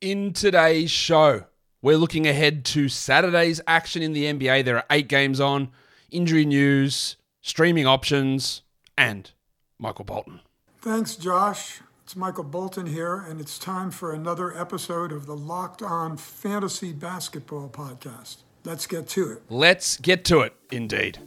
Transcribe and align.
In 0.00 0.32
today's 0.32 0.92
show, 0.92 1.46
we're 1.82 1.96
looking 1.96 2.24
ahead 2.28 2.64
to 2.66 2.88
Saturday's 2.88 3.60
action 3.66 4.00
in 4.00 4.12
the 4.12 4.26
NBA. 4.26 4.64
There 4.64 4.76
are 4.76 4.84
eight 4.92 5.08
games 5.08 5.40
on, 5.40 5.70
injury 6.08 6.44
news, 6.44 7.16
streaming 7.40 7.84
options, 7.84 8.62
and 8.96 9.28
Michael 9.76 10.04
Bolton. 10.04 10.38
Thanks, 10.80 11.16
Josh. 11.16 11.80
It's 12.04 12.14
Michael 12.14 12.44
Bolton 12.44 12.86
here, 12.86 13.16
and 13.16 13.40
it's 13.40 13.58
time 13.58 13.90
for 13.90 14.12
another 14.12 14.56
episode 14.56 15.10
of 15.10 15.26
the 15.26 15.34
Locked 15.36 15.82
On 15.82 16.16
Fantasy 16.16 16.92
Basketball 16.92 17.68
Podcast. 17.68 18.36
Let's 18.64 18.86
get 18.86 19.08
to 19.08 19.32
it. 19.32 19.42
Let's 19.48 19.96
get 19.96 20.24
to 20.26 20.42
it, 20.42 20.54
indeed. 20.70 21.18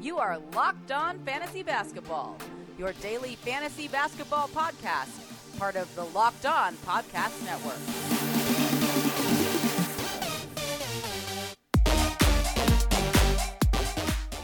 You 0.00 0.18
are 0.18 0.38
Locked 0.54 0.92
On 0.92 1.18
Fantasy 1.24 1.64
Basketball, 1.64 2.38
your 2.78 2.92
daily 3.02 3.34
fantasy 3.34 3.88
basketball 3.88 4.46
podcast, 4.48 5.25
part 5.58 5.76
of 5.76 5.92
the 5.94 6.04
Locked 6.04 6.44
On 6.46 6.74
Podcast 6.76 7.44
Network. 7.44 7.78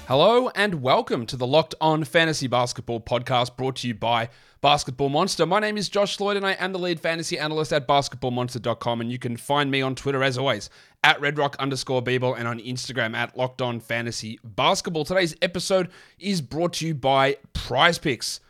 Hello 0.09 0.51
and 0.55 0.83
welcome 0.83 1.27
to 1.27 1.37
the 1.37 1.47
Locked 1.47 1.75
On 1.81 2.05
Fantasy 2.05 2.47
Basketball 2.47 3.01
podcast 3.01 3.57
brought 3.57 3.77
to 3.77 3.89
you 3.89 3.95
by 3.95 4.29
Basketball 4.61 5.09
Monster. 5.09 5.47
My 5.47 5.59
name 5.59 5.79
is 5.79 5.89
Josh 5.89 6.19
Lloyd 6.21 6.37
and 6.37 6.47
I 6.47 6.53
am 6.53 6.73
the 6.73 6.79
lead 6.79 7.01
fantasy 7.01 7.39
analyst 7.39 7.73
at 7.73 7.89
basketballmonster.com. 7.89 9.01
And 9.01 9.11
you 9.11 9.19
can 9.19 9.37
find 9.37 9.71
me 9.71 9.81
on 9.81 9.95
Twitter 9.95 10.23
as 10.23 10.37
always 10.37 10.71
at 11.05 11.19
redrock 11.21 11.57
underscore 11.59 12.03
bball 12.03 12.39
and 12.39 12.47
on 12.47 12.59
Instagram 12.59 13.15
at 13.15 13.37
Locked 13.37 13.63
On 13.63 13.81
Fantasy 13.81 14.39
Basketball. 14.45 15.05
Today's 15.05 15.35
episode 15.41 15.89
is 16.19 16.41
brought 16.41 16.75
to 16.75 16.87
you 16.87 16.95
by 16.95 17.37
PrizePicks. 17.55 18.41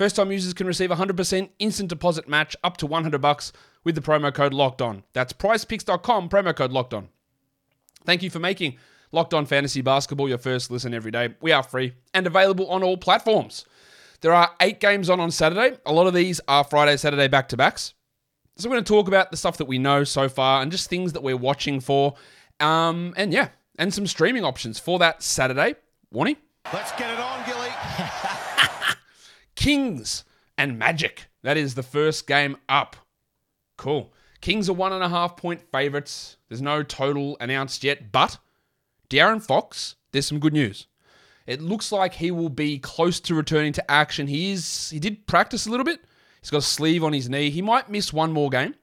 First 0.00 0.16
time 0.16 0.32
users 0.32 0.54
can 0.54 0.66
receive 0.66 0.88
100% 0.88 1.50
instant 1.58 1.90
deposit 1.90 2.26
match 2.26 2.56
up 2.64 2.78
to 2.78 2.86
100 2.86 3.20
bucks 3.20 3.52
with 3.84 3.94
the 3.94 4.00
promo 4.00 4.32
code 4.32 4.54
Locked 4.54 4.80
On. 4.80 5.02
That's 5.12 5.34
prizepicks.com, 5.34 6.30
promo 6.30 6.56
code 6.56 6.72
Locked 6.72 6.94
On. 6.94 7.10
Thank 8.06 8.22
you 8.22 8.30
for 8.30 8.38
making 8.38 8.78
Locked 9.12 9.34
On 9.34 9.44
Fantasy 9.44 9.82
Basketball 9.82 10.26
your 10.26 10.38
first 10.38 10.70
listen 10.70 10.94
every 10.94 11.10
day. 11.10 11.34
We 11.42 11.52
are 11.52 11.62
free 11.62 11.92
and 12.14 12.26
available 12.26 12.70
on 12.70 12.82
all 12.82 12.96
platforms. 12.96 13.66
There 14.22 14.32
are 14.32 14.48
eight 14.62 14.80
games 14.80 15.10
on 15.10 15.20
on 15.20 15.30
Saturday. 15.30 15.76
A 15.84 15.92
lot 15.92 16.06
of 16.06 16.14
these 16.14 16.40
are 16.48 16.64
Friday, 16.64 16.96
Saturday 16.96 17.28
back 17.28 17.50
to 17.50 17.58
backs. 17.58 17.92
So 18.56 18.70
we're 18.70 18.76
going 18.76 18.84
to 18.84 18.88
talk 18.88 19.06
about 19.06 19.30
the 19.30 19.36
stuff 19.36 19.58
that 19.58 19.66
we 19.66 19.78
know 19.78 20.04
so 20.04 20.30
far 20.30 20.62
and 20.62 20.72
just 20.72 20.88
things 20.88 21.12
that 21.12 21.22
we're 21.22 21.36
watching 21.36 21.78
for. 21.78 22.14
Um, 22.58 23.12
and 23.18 23.34
yeah, 23.34 23.48
and 23.78 23.92
some 23.92 24.06
streaming 24.06 24.46
options 24.46 24.78
for 24.78 24.98
that 25.00 25.22
Saturday. 25.22 25.74
Warning. 26.10 26.38
Let's 26.72 26.92
get 26.92 27.10
it 27.10 27.20
on, 27.20 27.44
Gilly. 27.44 27.68
Kings 29.60 30.24
and 30.56 30.78
Magic. 30.78 31.26
That 31.42 31.58
is 31.58 31.74
the 31.74 31.82
first 31.82 32.26
game 32.26 32.56
up. 32.66 32.96
Cool. 33.76 34.10
Kings 34.40 34.70
are 34.70 34.72
one 34.72 34.94
and 34.94 35.04
a 35.04 35.08
half 35.10 35.36
point 35.36 35.60
favorites. 35.70 36.38
There's 36.48 36.62
no 36.62 36.82
total 36.82 37.36
announced 37.40 37.84
yet, 37.84 38.10
but 38.10 38.38
De'Aaron 39.10 39.42
Fox, 39.42 39.96
there's 40.12 40.26
some 40.26 40.38
good 40.38 40.54
news. 40.54 40.86
It 41.46 41.60
looks 41.60 41.92
like 41.92 42.14
he 42.14 42.30
will 42.30 42.48
be 42.48 42.78
close 42.78 43.20
to 43.20 43.34
returning 43.34 43.74
to 43.74 43.90
action. 43.90 44.28
He 44.28 44.52
is 44.52 44.88
he 44.88 44.98
did 44.98 45.26
practice 45.26 45.66
a 45.66 45.70
little 45.70 45.84
bit. 45.84 46.00
He's 46.40 46.48
got 46.48 46.58
a 46.58 46.62
sleeve 46.62 47.04
on 47.04 47.12
his 47.12 47.28
knee. 47.28 47.50
He 47.50 47.60
might 47.60 47.90
miss 47.90 48.14
one 48.14 48.32
more 48.32 48.48
game, 48.48 48.76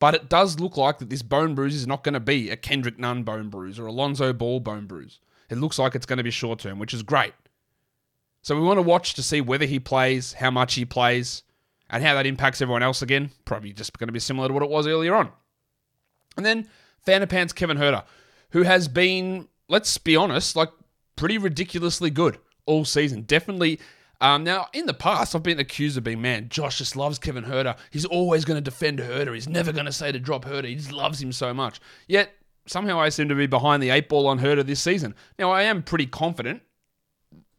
but 0.00 0.16
it 0.16 0.28
does 0.28 0.58
look 0.58 0.76
like 0.76 0.98
that 0.98 1.10
this 1.10 1.22
bone 1.22 1.54
bruise 1.54 1.76
is 1.76 1.86
not 1.86 2.02
going 2.02 2.14
to 2.14 2.18
be 2.20 2.50
a 2.50 2.56
Kendrick 2.56 2.98
Nunn 2.98 3.22
bone 3.22 3.50
bruise 3.50 3.78
or 3.78 3.86
a 3.86 3.92
Lonzo 3.92 4.32
Ball 4.32 4.58
bone 4.58 4.86
bruise. 4.86 5.20
It 5.48 5.58
looks 5.58 5.78
like 5.78 5.94
it's 5.94 6.06
going 6.06 6.16
to 6.16 6.24
be 6.24 6.32
short 6.32 6.58
term, 6.58 6.80
which 6.80 6.92
is 6.92 7.04
great. 7.04 7.34
So 8.44 8.54
we 8.54 8.60
want 8.60 8.76
to 8.76 8.82
watch 8.82 9.14
to 9.14 9.22
see 9.22 9.40
whether 9.40 9.64
he 9.64 9.80
plays, 9.80 10.34
how 10.34 10.50
much 10.50 10.74
he 10.74 10.84
plays, 10.84 11.42
and 11.88 12.04
how 12.04 12.12
that 12.14 12.26
impacts 12.26 12.60
everyone 12.60 12.82
else 12.82 13.00
again. 13.00 13.30
Probably 13.46 13.72
just 13.72 13.98
going 13.98 14.08
to 14.08 14.12
be 14.12 14.20
similar 14.20 14.48
to 14.48 14.54
what 14.54 14.62
it 14.62 14.68
was 14.68 14.86
earlier 14.86 15.14
on. 15.14 15.30
And 16.36 16.44
then 16.44 16.68
Fanapants 17.06 17.54
Kevin 17.54 17.78
Huerter, 17.78 18.04
who 18.50 18.62
has 18.64 18.86
been, 18.86 19.48
let's 19.70 19.96
be 19.96 20.14
honest, 20.14 20.56
like 20.56 20.68
pretty 21.16 21.38
ridiculously 21.38 22.10
good 22.10 22.36
all 22.66 22.84
season. 22.84 23.22
Definitely. 23.22 23.80
Um, 24.20 24.44
now, 24.44 24.66
in 24.74 24.84
the 24.84 24.92
past, 24.92 25.34
I've 25.34 25.42
been 25.42 25.58
accused 25.58 25.96
of 25.96 26.04
being, 26.04 26.20
man, 26.20 26.50
Josh 26.50 26.76
just 26.76 26.96
loves 26.96 27.18
Kevin 27.18 27.44
Huerter. 27.44 27.78
He's 27.90 28.04
always 28.04 28.44
going 28.44 28.62
to 28.62 28.70
defend 28.70 28.98
Huerter. 28.98 29.32
He's 29.32 29.48
never 29.48 29.72
going 29.72 29.86
to 29.86 29.92
say 29.92 30.12
to 30.12 30.20
drop 30.20 30.44
Huerter. 30.44 30.68
He 30.68 30.74
just 30.74 30.92
loves 30.92 31.22
him 31.22 31.32
so 31.32 31.54
much. 31.54 31.80
Yet, 32.08 32.30
somehow 32.66 33.00
I 33.00 33.08
seem 33.08 33.30
to 33.30 33.34
be 33.34 33.46
behind 33.46 33.82
the 33.82 33.88
eight 33.88 34.10
ball 34.10 34.26
on 34.26 34.38
Huerter 34.38 34.66
this 34.66 34.80
season. 34.82 35.14
Now, 35.38 35.50
I 35.50 35.62
am 35.62 35.82
pretty 35.82 36.04
confident 36.04 36.60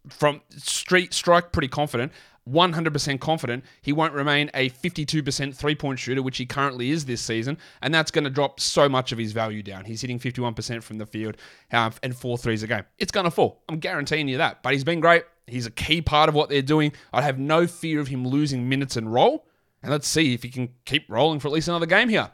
from 0.09 0.41
street 0.49 1.13
strike, 1.13 1.51
pretty 1.51 1.67
confident. 1.67 2.11
100% 2.47 3.19
confident 3.19 3.63
he 3.81 3.91
won't 3.91 4.13
remain 4.13 4.51
a 4.53 4.69
52% 4.69 5.55
three 5.55 5.73
point 5.73 5.97
shooter, 5.97 6.21
which 6.21 6.37
he 6.37 6.45
currently 6.45 6.91
is 6.91 7.05
this 7.05 7.21
season, 7.21 7.57
and 7.81 7.93
that's 7.93 8.11
going 8.11 8.23
to 8.23 8.29
drop 8.29 8.59
so 8.59 8.87
much 8.87 9.11
of 9.11 9.17
his 9.17 9.31
value 9.31 9.63
down. 9.63 9.85
He's 9.85 10.01
hitting 10.01 10.19
51% 10.19 10.83
from 10.83 10.99
the 10.99 11.07
field 11.07 11.37
uh, 11.71 11.89
and 12.03 12.15
four 12.15 12.37
threes 12.37 12.61
a 12.61 12.67
game. 12.67 12.83
It's 12.99 13.11
going 13.11 13.23
to 13.23 13.31
fall. 13.31 13.63
I'm 13.67 13.79
guaranteeing 13.79 14.27
you 14.27 14.37
that. 14.37 14.61
But 14.61 14.73
he's 14.73 14.83
been 14.83 14.99
great. 14.99 15.23
He's 15.47 15.65
a 15.65 15.71
key 15.71 16.01
part 16.01 16.29
of 16.29 16.35
what 16.35 16.49
they're 16.49 16.61
doing. 16.61 16.93
I 17.13 17.21
have 17.21 17.39
no 17.39 17.67
fear 17.67 17.99
of 17.99 18.07
him 18.07 18.27
losing 18.27 18.69
minutes 18.69 18.95
and 18.95 19.11
roll. 19.11 19.47
And 19.81 19.91
let's 19.91 20.07
see 20.07 20.33
if 20.33 20.41
he 20.43 20.49
can 20.49 20.69
keep 20.85 21.05
rolling 21.09 21.39
for 21.39 21.47
at 21.47 21.53
least 21.53 21.67
another 21.67 21.85
game 21.85 22.09
here. 22.09 22.31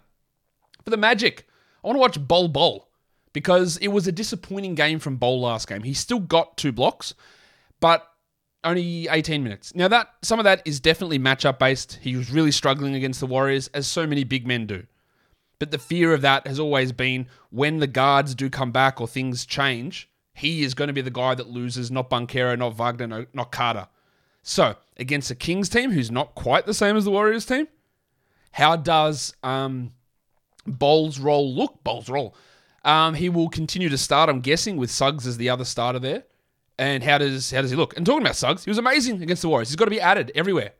For 0.83 0.89
the 0.89 0.97
Magic, 0.97 1.47
I 1.83 1.87
want 1.87 1.95
to 1.95 1.99
watch 1.99 2.27
Bol 2.27 2.47
Bol 2.47 2.89
because 3.33 3.77
it 3.77 3.89
was 3.89 4.07
a 4.07 4.11
disappointing 4.11 4.75
game 4.75 4.99
from 4.99 5.17
Bol 5.17 5.41
last 5.41 5.67
game. 5.67 5.83
He 5.83 5.93
still 5.93 6.19
got 6.19 6.57
two 6.57 6.71
blocks, 6.71 7.13
but 7.81 8.07
only 8.63 9.07
18 9.09 9.43
minutes. 9.43 9.75
Now 9.75 9.89
that 9.89 10.07
some 10.21 10.39
of 10.39 10.45
that 10.45 10.61
is 10.63 10.79
definitely 10.79 11.19
matchup 11.19 11.59
based. 11.59 11.99
He 12.01 12.15
was 12.15 12.31
really 12.31 12.51
struggling 12.51 12.95
against 12.95 13.19
the 13.19 13.27
Warriors, 13.27 13.67
as 13.73 13.87
so 13.87 14.07
many 14.07 14.23
big 14.23 14.47
men 14.47 14.65
do. 14.65 14.85
But 15.59 15.71
the 15.71 15.77
fear 15.77 16.13
of 16.13 16.21
that 16.21 16.47
has 16.47 16.59
always 16.59 16.91
been 16.91 17.27
when 17.49 17.79
the 17.79 17.87
guards 17.87 18.33
do 18.33 18.49
come 18.49 18.71
back 18.71 19.01
or 19.01 19.07
things 19.07 19.45
change, 19.45 20.09
he 20.33 20.63
is 20.63 20.73
going 20.73 20.87
to 20.87 20.93
be 20.93 21.01
the 21.01 21.11
guy 21.11 21.35
that 21.35 21.49
loses, 21.49 21.91
not 21.91 22.09
Banchero, 22.09 22.57
not 22.57 22.75
Wagner, 22.75 23.07
no, 23.07 23.25
not 23.33 23.51
Carter. 23.51 23.87
So 24.43 24.75
against 24.97 25.29
a 25.29 25.35
Kings 25.35 25.69
team 25.69 25.91
who's 25.91 26.09
not 26.09 26.35
quite 26.35 26.65
the 26.65 26.73
same 26.73 26.97
as 26.97 27.05
the 27.05 27.11
Warriors 27.11 27.45
team, 27.45 27.67
how 28.53 28.75
does 28.75 29.35
um, 29.43 29.91
Bol's 30.65 31.19
role 31.19 31.53
look? 31.53 31.83
Bol's 31.83 32.09
role. 32.09 32.35
Um, 32.83 33.13
he 33.13 33.29
will 33.29 33.49
continue 33.49 33.89
to 33.89 33.97
start, 33.97 34.29
I'm 34.29 34.41
guessing, 34.41 34.77
with 34.77 34.89
Suggs 34.89 35.27
as 35.27 35.37
the 35.37 35.49
other 35.49 35.65
starter 35.65 35.99
there. 35.99 36.23
And 36.81 37.03
how 37.03 37.19
does 37.19 37.51
how 37.51 37.61
does 37.61 37.69
he 37.69 37.77
look? 37.77 37.95
And 37.95 38.03
talking 38.03 38.23
about 38.23 38.35
Suggs, 38.35 38.65
he 38.65 38.71
was 38.71 38.79
amazing 38.79 39.21
against 39.21 39.43
the 39.43 39.49
Warriors. 39.49 39.69
He's 39.69 39.75
got 39.75 39.85
to 39.85 39.91
be 39.91 40.01
added 40.01 40.31
everywhere. 40.33 40.73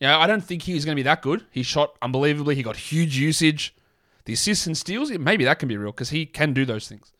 You 0.00 0.08
know, 0.08 0.18
I 0.18 0.26
don't 0.26 0.42
think 0.42 0.62
he's 0.62 0.84
going 0.84 0.96
to 0.96 0.98
be 0.98 1.04
that 1.04 1.22
good. 1.22 1.46
He 1.52 1.62
shot 1.62 1.96
unbelievably. 2.02 2.56
He 2.56 2.64
got 2.64 2.76
huge 2.76 3.16
usage. 3.16 3.72
The 4.24 4.32
assists 4.32 4.66
and 4.66 4.76
steals, 4.76 5.12
maybe 5.12 5.44
that 5.44 5.60
can 5.60 5.68
be 5.68 5.76
real 5.76 5.92
because 5.92 6.10
he 6.10 6.26
can 6.26 6.54
do 6.54 6.64
those 6.64 6.88
things. 6.88 7.12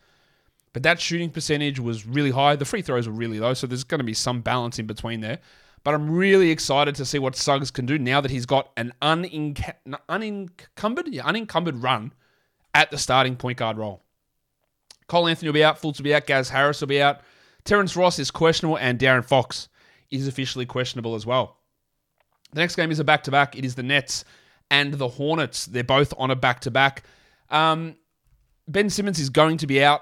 But 0.73 0.83
that 0.83 1.01
shooting 1.01 1.31
percentage 1.31 1.79
was 1.79 2.07
really 2.07 2.33
high. 2.33 2.57
The 2.57 2.65
free 2.65 2.83
throws 2.83 3.07
were 3.07 3.15
really 3.15 3.39
low, 3.39 3.55
so 3.55 3.69
there's 3.69 3.85
going 3.85 4.01
to 4.01 4.05
be 4.05 4.15
some 4.15 4.41
balance 4.41 4.81
in 4.81 4.89
between 4.89 5.21
there. 5.21 5.39
But 5.85 5.95
I'm 5.95 6.11
really 6.11 6.51
excited 6.51 6.97
to 6.97 7.05
see 7.05 7.21
what 7.21 7.37
Suggs 7.37 7.71
can 7.71 7.87
do 7.87 8.01
now 8.01 8.21
that 8.21 8.33
he's 8.33 8.47
got 8.47 8.73
an 8.77 8.93
unencumbered, 9.01 11.09
yeah, 11.09 11.25
unencumbered 11.25 11.85
run 11.85 12.13
at 12.75 12.91
the 12.91 12.99
starting 12.99 13.37
point 13.37 13.59
guard 13.59 13.79
role. 13.79 14.03
Cole 15.07 15.29
Anthony 15.29 15.49
will 15.49 15.55
be 15.55 15.65
out, 15.65 15.81
Fultz 15.81 15.99
will 15.99 16.05
be 16.05 16.15
out, 16.15 16.27
Gaz 16.27 16.49
Harris 16.49 16.81
will 16.81 16.89
be 16.89 17.01
out. 17.01 17.21
Terrence 17.69 17.97
Ross 17.97 18.19
is 18.19 18.31
questionable, 18.31 18.79
and 18.79 18.99
De'Aaron 18.99 19.27
Fox 19.27 19.69
is 20.11 20.27
officially 20.27 20.65
questionable 20.65 21.15
as 21.15 21.27
well. 21.27 21.59
The 22.55 22.61
next 22.61 22.77
game 22.77 22.91
is 22.91 22.99
a 22.99 23.05
back 23.05 23.25
to 23.25 23.31
back. 23.31 23.59
It 23.59 23.65
is 23.67 23.75
the 23.75 23.83
Nets 23.83 24.25
and 24.71 24.95
the 24.95 25.09
Hornets. 25.09 25.67
They're 25.67 25.85
both 25.85 26.15
on 26.17 26.31
a 26.31 26.35
back 26.35 26.61
to 26.61 26.71
back. 26.71 27.03
Ben 27.51 27.95
Simmons 28.89 29.19
is 29.19 29.29
going 29.29 29.59
to 29.59 29.67
be 29.67 29.85
out. 29.85 30.01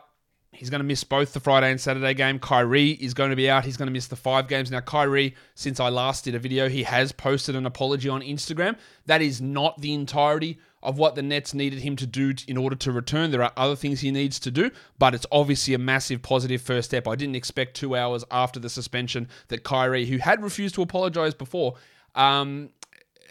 He's 0.53 0.71
going 0.71 0.79
to 0.79 0.87
miss 0.87 1.03
both 1.03 1.33
the 1.33 1.41
Friday 1.41 1.73
and 1.73 1.81
Saturday 1.81 2.15
game. 2.15 2.39
Kyrie 2.39 2.93
is 2.93 3.15
going 3.15 3.31
to 3.31 3.37
be 3.37 3.51
out. 3.51 3.65
He's 3.65 3.77
going 3.77 3.89
to 3.89 3.93
miss 3.93 4.07
the 4.07 4.15
five 4.15 4.47
games. 4.47 4.71
Now, 4.71 4.81
Kyrie, 4.81 5.35
since 5.57 5.81
I 5.81 5.89
last 5.89 6.25
did 6.25 6.37
a 6.37 6.39
video, 6.39 6.69
he 6.69 6.85
has 6.85 7.11
posted 7.11 7.57
an 7.57 7.67
apology 7.67 8.09
on 8.09 8.23
Instagram. 8.23 8.79
That 9.07 9.23
is 9.23 9.41
not 9.43 9.81
the 9.81 9.93
entirety 9.93 10.61
of 10.87 10.99
what 10.99 11.17
the 11.17 11.23
Nets 11.23 11.53
needed 11.53 11.81
him 11.81 11.97
to 11.97 12.07
do 12.07 12.33
in 12.47 12.57
order 12.57 12.77
to 12.77 12.93
return. 12.93 13.33
There 13.33 13.43
are 13.43 13.53
other 13.57 13.75
things 13.75 14.01
he 14.01 14.13
needs 14.13 14.39
to 14.39 14.53
do, 14.53 14.71
but 15.01 15.15
it's 15.15 15.27
obviously 15.33 15.75
a 15.75 15.79
massive 15.79 16.23
positive 16.23 16.63
first 16.63 16.91
step. 16.91 17.09
I 17.09 17.17
didn't 17.17 17.35
expect 17.35 17.75
two 17.75 17.97
hours 17.97 18.25
after 18.31 18.61
the 18.61 18.71
suspension 18.71 19.29
that 19.49 19.65
Kyrie, 19.65 20.07
who 20.07 20.19
had 20.19 20.43
refused 20.43 20.77
to 20.77 20.83
apologize 20.83 21.35
before, 21.35 21.75
um, 22.15 22.71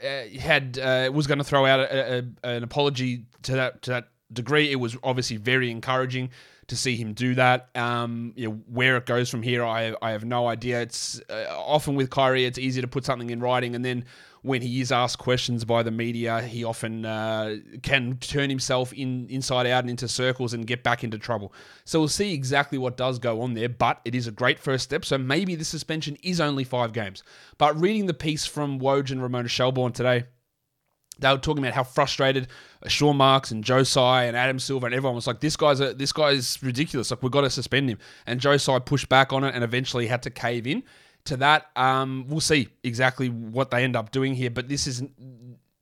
uh, 0.04 0.38
had 0.38 0.78
uh, 0.78 1.10
was 1.14 1.28
going 1.28 1.38
to 1.38 1.46
throw 1.46 1.66
out 1.66 1.80
a, 1.80 2.26
a, 2.44 2.50
an 2.50 2.64
apology 2.64 3.24
to 3.44 3.54
that 3.54 3.82
to 3.84 3.92
that 3.92 4.10
degree. 4.34 4.70
It 4.70 4.76
was 4.76 4.98
obviously 5.02 5.38
very 5.38 5.72
encouraging 5.72 6.32
to 6.68 6.76
see 6.76 6.96
him 6.96 7.14
do 7.14 7.36
that. 7.36 7.70
Um, 7.76 8.34
you 8.36 8.50
know, 8.50 8.62
where 8.68 8.98
it 8.98 9.06
goes 9.06 9.30
from 9.30 9.44
here, 9.44 9.64
I 9.64 9.96
I 10.02 10.12
have 10.12 10.26
no 10.26 10.48
idea. 10.48 10.82
It's 10.82 11.22
uh, 11.30 11.46
often 11.50 11.96
with 11.96 12.10
Kyrie, 12.10 12.46
it's 12.46 12.58
easy 12.58 12.82
to 12.82 12.88
put 12.88 13.06
something 13.06 13.30
in 13.30 13.40
writing, 13.40 13.76
and 13.76 13.84
then 13.84 14.06
when 14.46 14.62
he 14.62 14.80
is 14.80 14.92
asked 14.92 15.18
questions 15.18 15.66
by 15.66 15.82
the 15.82 15.90
media, 15.90 16.40
he 16.40 16.64
often 16.64 17.04
uh, 17.04 17.56
can 17.82 18.16
turn 18.18 18.48
himself 18.48 18.94
in 18.94 19.28
inside 19.28 19.66
out 19.66 19.84
and 19.84 19.90
into 19.90 20.08
circles 20.08 20.54
and 20.54 20.68
get 20.68 20.84
back 20.84 21.04
into 21.04 21.18
trouble. 21.18 21.52
So 21.84 22.00
we'll 22.00 22.08
see 22.10 22.32
exactly 22.32 22.78
what 22.78 22.96
does 22.96 23.18
go 23.18 23.42
on 23.42 23.56
there, 23.56 23.70
but 23.70 24.02
it 24.06 24.14
is 24.14 24.28
a 24.28 24.32
great 24.32 24.60
first 24.60 24.84
step. 24.84 25.04
So 25.04 25.18
maybe 25.18 25.56
the 25.56 25.66
suspension 25.66 26.16
is 26.22 26.40
only 26.40 26.64
five 26.64 26.94
games. 26.94 27.24
But 27.58 27.80
reading 27.82 28.06
the 28.06 28.14
piece 28.14 28.46
from 28.46 28.80
Woj 28.80 29.10
and 29.10 29.22
Ramona 29.22 29.48
Shelburne 29.48 29.94
today, 29.94 30.26
they 31.20 31.30
were 31.32 31.38
talking 31.38 31.64
about 31.64 31.74
how 31.74 31.84
frustrated 31.84 32.48
Sean 32.88 33.18
Marks 33.18 33.52
and 33.52 33.64
Joe 33.64 33.84
Tsai 33.84 34.26
and 34.26 34.36
Adam 34.36 34.60
Silver 34.60 34.88
and 34.88 34.96
everyone 34.96 35.16
was 35.16 35.28
like, 35.28 35.40
this 35.40 35.56
guy's 35.56 35.80
a, 35.80 35.94
this 35.94 36.12
guy 36.12 36.32
is 36.32 36.58
ridiculous. 36.62 37.12
Like 37.12 37.24
we've 37.24 37.32
got 37.32 37.42
to 37.42 37.50
suspend 37.50 37.90
him. 37.90 38.00
And 38.26 38.40
Joe 38.40 38.58
Tsai 38.58 38.80
pushed 38.80 39.10
back 39.10 39.34
on 39.34 39.44
it 39.44 39.56
and 39.56 39.64
eventually 39.64 40.08
had 40.08 40.24
to 40.24 40.30
cave 40.30 40.68
in 40.68 40.84
to 41.26 41.38
that. 41.38 41.68
Um, 41.76 42.26
we'll 42.28 42.40
see 42.40 42.70
exactly 42.84 43.30
what 43.30 43.72
they 43.72 43.84
end 43.84 43.96
up 43.96 44.12
doing 44.12 44.36
here. 44.36 44.50
But 44.50 44.70
this 44.70 44.88
isn't. 44.88 45.12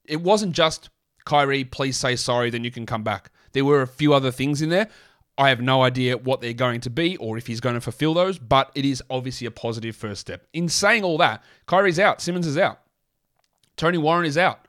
It 0.05 0.21
wasn't 0.21 0.53
just 0.53 0.89
Kyrie. 1.25 1.63
Please 1.63 1.97
say 1.97 2.15
sorry, 2.15 2.49
then 2.49 2.63
you 2.63 2.71
can 2.71 2.85
come 2.85 3.03
back. 3.03 3.31
There 3.53 3.65
were 3.65 3.81
a 3.81 3.87
few 3.87 4.13
other 4.13 4.31
things 4.31 4.61
in 4.61 4.69
there. 4.69 4.89
I 5.37 5.49
have 5.49 5.61
no 5.61 5.81
idea 5.81 6.17
what 6.17 6.41
they're 6.41 6.53
going 6.53 6.81
to 6.81 6.89
be 6.89 7.17
or 7.17 7.37
if 7.37 7.47
he's 7.47 7.59
going 7.59 7.75
to 7.75 7.81
fulfill 7.81 8.13
those, 8.13 8.37
but 8.37 8.71
it 8.75 8.85
is 8.85 9.01
obviously 9.09 9.47
a 9.47 9.51
positive 9.51 9.95
first 9.95 10.21
step. 10.21 10.45
In 10.53 10.69
saying 10.69 11.03
all 11.03 11.17
that, 11.17 11.43
Kyrie's 11.65 11.97
out, 11.97 12.21
Simmons 12.21 12.45
is 12.45 12.57
out, 12.57 12.79
Tony 13.75 13.97
Warren 13.97 14.25
is 14.25 14.37
out. 14.37 14.62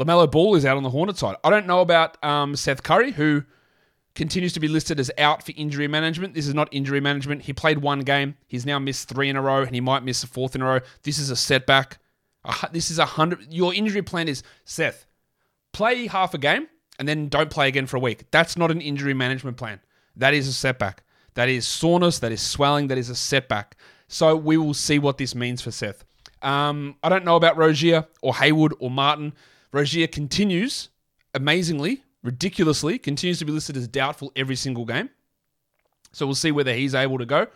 LaMelo 0.00 0.30
Ball 0.30 0.54
is 0.54 0.64
out 0.64 0.76
on 0.76 0.82
the 0.82 0.90
Hornet 0.90 1.18
side. 1.18 1.36
I 1.44 1.50
don't 1.50 1.66
know 1.66 1.80
about 1.80 2.22
um, 2.24 2.56
Seth 2.56 2.82
Curry, 2.82 3.12
who 3.12 3.44
continues 4.14 4.52
to 4.54 4.60
be 4.60 4.68
listed 4.68 4.98
as 4.98 5.10
out 5.18 5.42
for 5.44 5.52
injury 5.56 5.88
management. 5.88 6.34
This 6.34 6.46
is 6.46 6.54
not 6.54 6.68
injury 6.72 7.00
management. 7.00 7.42
He 7.42 7.52
played 7.52 7.78
one 7.78 8.00
game. 8.00 8.36
He's 8.46 8.64
now 8.64 8.78
missed 8.78 9.08
three 9.08 9.28
in 9.28 9.36
a 9.36 9.42
row, 9.42 9.62
and 9.62 9.74
he 9.74 9.80
might 9.80 10.02
miss 10.02 10.24
a 10.24 10.26
fourth 10.26 10.54
in 10.54 10.62
a 10.62 10.64
row. 10.64 10.80
This 11.02 11.18
is 11.18 11.30
a 11.30 11.36
setback. 11.36 11.98
Uh, 12.44 12.68
this 12.72 12.90
is 12.90 12.98
a 12.98 13.04
hundred. 13.04 13.52
Your 13.52 13.74
injury 13.74 14.02
plan 14.02 14.26
is 14.26 14.42
Seth, 14.64 15.06
play 15.72 16.06
half 16.06 16.32
a 16.34 16.38
game 16.38 16.66
and 17.00 17.08
then 17.08 17.28
don't 17.28 17.50
play 17.50 17.66
again 17.66 17.86
for 17.86 17.96
a 17.96 18.00
week. 18.00 18.30
That's 18.30 18.58
not 18.58 18.70
an 18.70 18.82
injury 18.82 19.14
management 19.14 19.56
plan. 19.56 19.80
That 20.16 20.34
is 20.34 20.46
a 20.46 20.52
setback. 20.52 21.02
That 21.34 21.48
is 21.48 21.66
soreness. 21.66 22.18
That 22.18 22.30
is 22.30 22.42
swelling. 22.42 22.88
That 22.88 22.98
is 22.98 23.08
a 23.08 23.14
setback. 23.14 23.76
So 24.06 24.36
we 24.36 24.58
will 24.58 24.74
see 24.74 24.98
what 24.98 25.16
this 25.16 25.34
means 25.34 25.62
for 25.62 25.70
Seth. 25.70 26.04
Um, 26.42 26.96
I 27.02 27.08
don't 27.08 27.24
know 27.24 27.36
about 27.36 27.56
Rozier 27.56 28.06
or 28.20 28.34
Hayward 28.34 28.74
or 28.80 28.90
Martin. 28.90 29.32
Rozier 29.72 30.06
continues, 30.06 30.90
amazingly, 31.34 32.02
ridiculously, 32.22 32.98
continues 32.98 33.38
to 33.38 33.44
be 33.44 33.52
listed 33.52 33.76
as 33.76 33.86
doubtful 33.88 34.32
every 34.34 34.56
single 34.56 34.84
game. 34.84 35.10
So 36.12 36.26
we'll 36.26 36.34
see 36.34 36.50
whether 36.50 36.74
he's 36.74 36.94
able 36.94 37.18
to 37.18 37.26
go. 37.26 37.46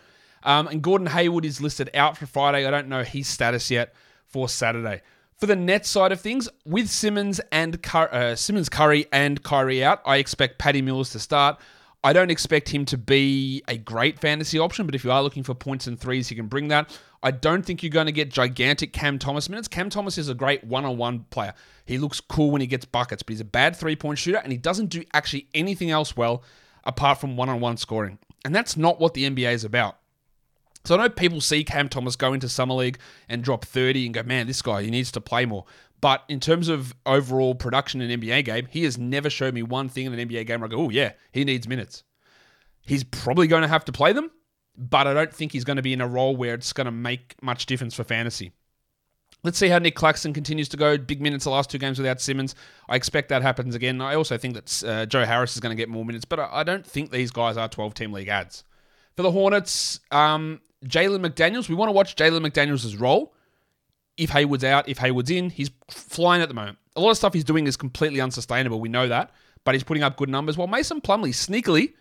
Um, 0.45 0.69
and 0.69 0.83
Gordon 0.83 1.09
Hayward 1.09 1.45
is 1.45 1.61
listed 1.61 1.91
out 1.95 2.17
for 2.17 2.27
Friday. 2.27 2.67
I 2.67 2.71
don't 2.71 2.89
know 2.89 3.03
his 3.03 3.27
status 3.27 3.71
yet 3.71 3.95
for 4.27 4.49
Saturday. 4.49 5.03
For 5.39 5.47
the 5.47 5.57
net 5.57 5.85
side 5.85 6.13
of 6.13 6.21
things, 6.21 6.49
with 6.65 6.89
Simmons 6.89 7.41
and 7.51 7.83
Cur- 7.83 8.09
uh, 8.13 8.37
Simmons, 8.37 8.69
Curry, 8.69 9.07
and 9.11 9.43
Kyrie 9.43 9.83
out, 9.83 10.01
I 10.07 10.17
expect 10.19 10.59
Patty 10.59 10.83
Mills 10.83 11.11
to 11.11 11.19
start. 11.19 11.59
I 12.05 12.13
don't 12.13 12.31
expect 12.31 12.69
him 12.69 12.85
to 12.87 12.99
be 12.99 13.63
a 13.67 13.79
great 13.79 14.21
fantasy 14.21 14.59
option, 14.59 14.87
but 14.87 14.95
if 14.95 15.05
you 15.05 15.11
are 15.11 15.23
looking 15.23 15.43
for 15.43 15.55
points 15.55 15.87
and 15.87 15.99
threes, 15.99 16.29
he 16.29 16.37
can 16.37 16.47
bring 16.47 16.69
that. 16.69 16.97
I 17.25 17.31
don't 17.31 17.65
think 17.65 17.83
you're 17.83 17.91
going 17.91 18.07
to 18.07 18.13
get 18.13 18.29
gigantic 18.29 18.93
Cam 18.93 19.19
Thomas 19.19 19.49
minutes. 19.49 19.67
Cam 19.67 19.89
Thomas 19.89 20.19
is 20.19 20.29
a 20.29 20.35
great 20.35 20.63
one 20.63 20.85
on 20.85 20.99
one 20.99 21.21
player. 21.31 21.55
He 21.87 21.97
looks 21.97 22.21
cool 22.21 22.51
when 22.51 22.61
he 22.61 22.67
gets 22.67 22.85
buckets, 22.85 23.23
but 23.23 23.33
he's 23.33 23.41
a 23.41 23.47
bad 23.47 23.75
three 23.75 23.97
point 23.97 24.19
shooter 24.19 24.39
and 24.39 24.53
he 24.53 24.59
doesn't 24.59 24.91
do 24.91 25.03
actually 25.15 25.49
anything 25.55 25.91
else 25.91 26.17
well 26.17 26.43
apart 26.85 27.19
from 27.19 27.37
one 27.37 27.49
on 27.49 27.61
one 27.61 27.79
scoring. 27.79 28.19
And 28.45 28.55
that's 28.55 28.77
not 28.77 29.01
what 29.01 29.15
the 29.15 29.29
NBA 29.29 29.55
is 29.55 29.65
about. 29.65 29.97
So 30.85 30.95
I 30.95 30.99
know 30.99 31.09
people 31.09 31.41
see 31.41 31.65
Cam 31.65 31.89
Thomas 31.89 32.15
go 32.15 32.35
into 32.35 32.47
Summer 32.47 32.75
League 32.75 32.99
and 33.27 33.43
drop 33.43 33.65
30 33.65 34.05
and 34.05 34.15
go, 34.15 34.23
man, 34.23 34.47
this 34.47 34.61
guy, 34.61 34.83
he 34.83 34.91
needs 34.91 35.11
to 35.13 35.21
play 35.23 35.47
more. 35.47 35.65
But 36.03 36.25
in 36.29 36.41
terms 36.41 36.69
of 36.69 36.95
overall 37.07 37.55
production 37.55 38.03
in 38.03 38.11
an 38.11 38.21
NBA 38.21 38.45
game, 38.45 38.67
he 38.69 38.85
has 38.85 38.99
never 38.99 39.31
showed 39.31 39.55
me 39.55 39.63
one 39.63 39.89
thing 39.89 40.05
in 40.05 40.13
an 40.13 40.29
NBA 40.29 40.47
game 40.47 40.61
where 40.61 40.69
I 40.69 40.71
go, 40.71 40.77
oh, 40.77 40.91
yeah, 40.91 41.13
he 41.33 41.43
needs 41.47 41.67
minutes. 41.67 42.03
He's 42.83 43.03
probably 43.03 43.47
going 43.47 43.63
to 43.63 43.69
have 43.69 43.87
to 43.87 43.93
play 43.93 44.13
them, 44.13 44.31
but 44.77 45.07
I 45.07 45.15
don't 45.15 45.33
think 45.33 45.53
he's 45.53 45.65
going 45.65 45.77
to 45.77 45.83
be 45.83 45.93
in 45.93 46.01
a 46.01 46.09
role 46.09 46.37
where 46.37 46.55
it's 46.55 46.73
going 46.73 46.87
to 46.87 46.91
make 46.91 47.37
much 47.43 47.67
difference 47.67 47.95
for 47.95 48.05
fantasy. 48.05 48.53
Let's 49.45 49.59
see 49.59 49.69
how 49.69 49.79
Nic 49.79 49.95
Claxton 49.95 50.33
continues 50.33 50.71
to 50.71 50.79
go. 50.79 50.97
Big 50.97 51.21
minutes 51.21 51.45
the 51.45 51.51
last 51.51 51.69
two 51.69 51.77
games 51.77 51.99
without 51.99 52.19
Simmons. 52.21 52.55
I 52.89 52.97
expect 52.97 53.29
that 53.29 53.43
happens 53.43 53.75
again. 53.75 54.01
I 54.01 54.15
also 54.15 54.39
think 54.39 54.55
that 54.55 54.85
uh, 54.85 55.07
Joe 55.07 55.25
Harris 55.27 55.55
is 55.55 55.61
going 55.61 55.77
to 55.77 55.81
get 55.81 55.91
more 55.91 56.05
minutes, 56.05 56.25
but 56.25 56.41
I 56.41 56.65
don't 56.65 56.85
think 56.85 57.11
these 57.11 57.31
guys 57.31 57.59
are 57.59 57.69
12 57.69 57.93
team 57.93 58.13
league 58.13 58.29
ads. 58.29 58.65
For 59.17 59.23
the 59.23 59.31
Hornets, 59.31 60.01
um, 60.11 60.63
Jalen 60.87 61.25
McDaniels, 61.25 61.69
we 61.69 61.75
want 61.75 61.89
to 61.89 61.93
watch 61.93 62.17
Jalen 62.17 62.45
McDaniels' 62.45 62.99
role. 62.99 63.35
If 64.17 64.31
Hayward's 64.31 64.65
out, 64.65 64.89
if 64.89 64.99
Hayward's 64.99 65.31
in, 65.31 65.51
he's 65.51 65.71
flying 65.91 66.41
at 66.41 66.49
the 66.49 66.55
moment. 66.55 66.79
A 66.97 67.01
lot 67.01 67.11
of 67.11 67.17
stuff 67.19 67.35
he's 67.35 67.45
doing 67.45 67.67
is 67.67 67.77
completely 67.77 68.23
unsustainable. 68.23 68.81
We 68.81 68.89
know 68.89 69.09
that, 69.09 69.31
but 69.65 69.75
he's 69.75 69.85
putting 69.85 70.03
up 70.03 70.17
good 70.17 70.31
numbers. 70.31 70.57
While 70.57 70.69
Mason 70.69 71.03
Plumlee 71.03 71.31
sneakily 71.31 71.93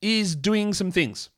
is 0.00 0.34
doing 0.34 0.72
some 0.74 0.90
things. 0.90 1.30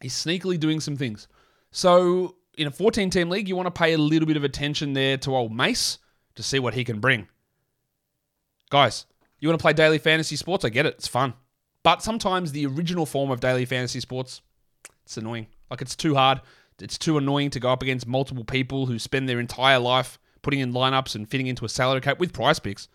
He's 0.00 0.14
sneakily 0.14 0.58
doing 0.58 0.80
some 0.80 0.96
things. 0.96 1.28
So 1.70 2.36
in 2.56 2.66
a 2.66 2.70
14 2.70 3.10
team 3.10 3.30
league, 3.30 3.48
you 3.48 3.56
want 3.56 3.66
to 3.66 3.78
pay 3.78 3.92
a 3.92 3.98
little 3.98 4.26
bit 4.26 4.36
of 4.36 4.44
attention 4.44 4.92
there 4.92 5.16
to 5.18 5.36
old 5.36 5.52
Mace 5.52 5.98
to 6.34 6.42
see 6.42 6.58
what 6.58 6.74
he 6.74 6.84
can 6.84 7.00
bring. 7.00 7.28
Guys, 8.70 9.06
you 9.38 9.48
want 9.48 9.58
to 9.58 9.62
play 9.62 9.72
daily 9.72 9.98
fantasy 9.98 10.36
sports? 10.36 10.64
I 10.64 10.70
get 10.70 10.86
it. 10.86 10.94
It's 10.94 11.08
fun. 11.08 11.34
But 11.82 12.02
sometimes 12.02 12.52
the 12.52 12.66
original 12.66 13.06
form 13.06 13.30
of 13.30 13.40
daily 13.40 13.64
fantasy 13.64 14.00
sports, 14.00 14.42
it's 15.04 15.16
annoying. 15.16 15.46
Like 15.70 15.82
it's 15.82 15.96
too 15.96 16.14
hard. 16.14 16.40
It's 16.80 16.98
too 16.98 17.16
annoying 17.16 17.50
to 17.50 17.60
go 17.60 17.70
up 17.70 17.82
against 17.82 18.06
multiple 18.06 18.44
people 18.44 18.86
who 18.86 18.98
spend 18.98 19.28
their 19.28 19.40
entire 19.40 19.78
life 19.78 20.18
putting 20.42 20.60
in 20.60 20.72
lineups 20.72 21.14
and 21.14 21.28
fitting 21.28 21.46
into 21.46 21.64
a 21.64 21.68
salary 21.68 22.00
cap 22.00 22.18
with 22.18 22.32
PrizePicks. 22.32 22.88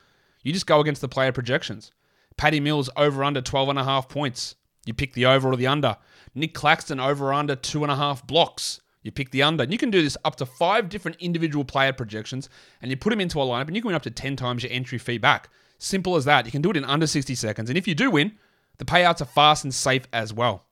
You 0.44 0.54
just 0.54 0.68
go 0.68 0.80
against 0.80 1.02
the 1.02 1.08
player 1.08 1.32
projections. 1.32 1.92
Patty 2.38 2.60
Mills 2.60 2.90
over 2.96 3.24
under 3.24 3.42
12 3.42 3.70
and 3.70 3.80
a 3.80 3.84
half 3.84 4.10
points. 4.10 4.56
You 4.86 4.94
pick 4.94 5.14
the 5.14 5.26
over 5.26 5.52
or 5.52 5.56
the 5.56 5.68
under. 5.68 5.98
Nic 6.34 6.54
Claxton 6.54 7.00
over 7.00 7.28
or 7.28 7.34
under 7.34 7.56
two 7.56 7.84
and 7.84 7.92
a 7.92 7.96
half 7.96 8.26
blocks. 8.26 8.82
You 9.04 9.12
pick 9.12 9.32
the 9.32 9.44
under. 9.44 9.64
And 9.64 9.72
you 9.72 9.78
can 9.78 9.92
do 9.92 10.02
this 10.02 10.18
up 10.26 10.36
to 10.38 10.46
five 10.46 10.90
different 10.90 11.18
individual 11.20 11.66
player 11.66 11.94
projections 11.94 12.50
and 12.82 12.90
you 12.92 12.98
put 12.98 13.10
them 13.10 13.22
into 13.22 13.42
a 13.42 13.46
lineup 13.46 13.68
and 13.68 13.76
you 13.76 13.82
can 13.82 13.88
win 13.88 13.96
up 13.96 14.04
to 14.04 14.12
10 14.12 14.36
times 14.36 14.64
your 14.64 14.72
entry 14.72 14.98
fee 14.98 15.18
back. 15.18 15.50
Simple 15.78 16.16
as 16.16 16.26
that. 16.26 16.46
You 16.46 16.52
can 16.52 16.62
do 16.62 16.70
it 16.70 16.78
in 16.78 16.86
under 16.86 17.08
60 17.08 17.34
seconds. 17.36 17.70
And 17.70 17.78
if 17.78 17.88
you 17.88 17.96
do 17.96 18.12
win, 18.12 18.34
the 18.78 18.86
payouts 18.86 19.22
are 19.22 19.26
fast 19.26 19.64
and 19.64 19.74
safe 19.74 20.08
as 20.14 20.34
well. 20.34 20.66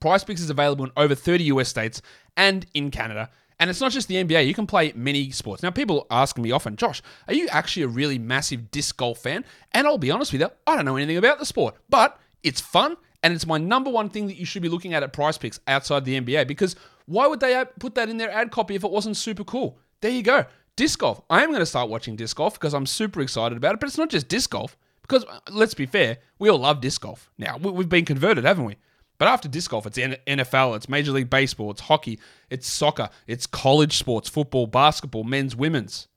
PrizePicks 0.00 0.40
is 0.40 0.50
available 0.50 0.84
in 0.84 0.92
over 0.96 1.14
30 1.14 1.44
US 1.44 1.68
states 1.68 2.02
and 2.36 2.66
in 2.74 2.90
Canada. 2.90 3.30
And 3.60 3.70
it's 3.70 3.80
not 3.80 3.92
just 3.92 4.08
the 4.08 4.16
NBA, 4.16 4.46
you 4.46 4.54
can 4.54 4.66
play 4.66 4.92
many 4.96 5.30
sports. 5.30 5.62
Now, 5.62 5.70
people 5.70 6.06
ask 6.10 6.36
me 6.38 6.50
often, 6.50 6.76
Josh, 6.76 7.02
are 7.28 7.34
you 7.34 7.46
actually 7.48 7.84
a 7.84 7.88
really 7.88 8.18
massive 8.18 8.70
disc 8.70 8.96
golf 8.96 9.18
fan? 9.18 9.44
And 9.72 9.86
I'll 9.86 9.98
be 9.98 10.10
honest 10.10 10.32
with 10.32 10.40
you, 10.40 10.50
I 10.66 10.74
don't 10.74 10.84
know 10.84 10.96
anything 10.96 11.16
about 11.16 11.38
the 11.38 11.46
sport, 11.46 11.76
but 11.88 12.18
it's 12.42 12.60
fun 12.60 12.96
and 13.24 13.32
it's 13.32 13.46
my 13.46 13.56
number 13.56 13.90
one 13.90 14.10
thing 14.10 14.26
that 14.26 14.36
you 14.36 14.44
should 14.44 14.60
be 14.60 14.68
looking 14.68 14.92
at 14.92 15.02
at 15.02 15.14
PrizePicks 15.14 15.58
outside 15.66 16.04
the 16.04 16.20
NBA 16.20 16.46
because 16.46 16.76
why 17.06 17.26
would 17.26 17.40
they 17.40 17.64
put 17.80 17.94
that 17.94 18.10
in 18.10 18.18
their 18.18 18.30
ad 18.30 18.50
copy 18.50 18.74
if 18.74 18.84
it 18.84 18.90
wasn't 18.90 19.16
super 19.16 19.42
cool? 19.42 19.78
There 20.02 20.10
you 20.10 20.22
go. 20.22 20.44
Disc 20.76 20.98
golf. 20.98 21.22
I 21.30 21.42
am 21.42 21.48
going 21.48 21.60
to 21.60 21.66
start 21.66 21.88
watching 21.88 22.16
disc 22.16 22.36
golf 22.36 22.54
because 22.54 22.74
I'm 22.74 22.84
super 22.84 23.22
excited 23.22 23.56
about 23.56 23.74
it, 23.74 23.80
but 23.80 23.88
it's 23.88 23.96
not 23.96 24.10
just 24.10 24.28
disc 24.28 24.50
golf. 24.50 24.76
Because 25.00 25.24
uh, 25.24 25.38
let's 25.50 25.72
be 25.72 25.86
fair, 25.86 26.18
we 26.38 26.50
all 26.50 26.58
love 26.58 26.82
disc 26.82 27.00
golf. 27.00 27.30
Now, 27.38 27.56
we've 27.56 27.88
been 27.88 28.04
converted, 28.04 28.44
haven't 28.44 28.66
we? 28.66 28.76
But 29.16 29.28
after 29.28 29.48
disc 29.48 29.70
golf, 29.70 29.86
it's 29.86 29.96
NFL, 29.96 30.76
it's 30.76 30.88
Major 30.88 31.12
League 31.12 31.30
Baseball, 31.30 31.70
it's 31.70 31.82
hockey, 31.82 32.18
it's 32.50 32.66
soccer, 32.66 33.08
it's 33.26 33.46
college 33.46 33.96
sports, 33.96 34.28
football, 34.28 34.66
basketball, 34.66 35.24
men's, 35.24 35.56
women's. 35.56 36.08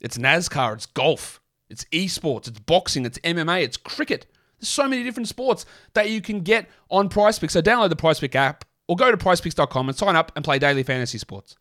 It's 0.00 0.18
NASCAR, 0.18 0.74
it's 0.74 0.86
golf, 0.86 1.40
it's 1.68 1.84
esports, 1.86 2.48
it's 2.48 2.58
boxing, 2.58 3.04
it's 3.04 3.18
MMA, 3.20 3.62
it's 3.62 3.76
cricket. 3.76 4.26
There's 4.58 4.68
so 4.68 4.88
many 4.88 5.02
different 5.02 5.28
sports 5.28 5.66
that 5.94 6.10
you 6.10 6.20
can 6.20 6.40
get 6.40 6.68
on 6.90 7.08
PrizePicks. 7.08 7.52
So 7.52 7.62
download 7.62 7.90
the 7.90 7.96
PrizePick 7.96 8.34
app 8.34 8.64
or 8.88 8.96
go 8.96 9.10
to 9.10 9.16
PrizePicks.com 9.16 9.88
and 9.88 9.96
sign 9.96 10.16
up 10.16 10.32
and 10.34 10.44
play 10.44 10.58
daily 10.58 10.82
fantasy 10.82 11.18
sports. 11.18 11.56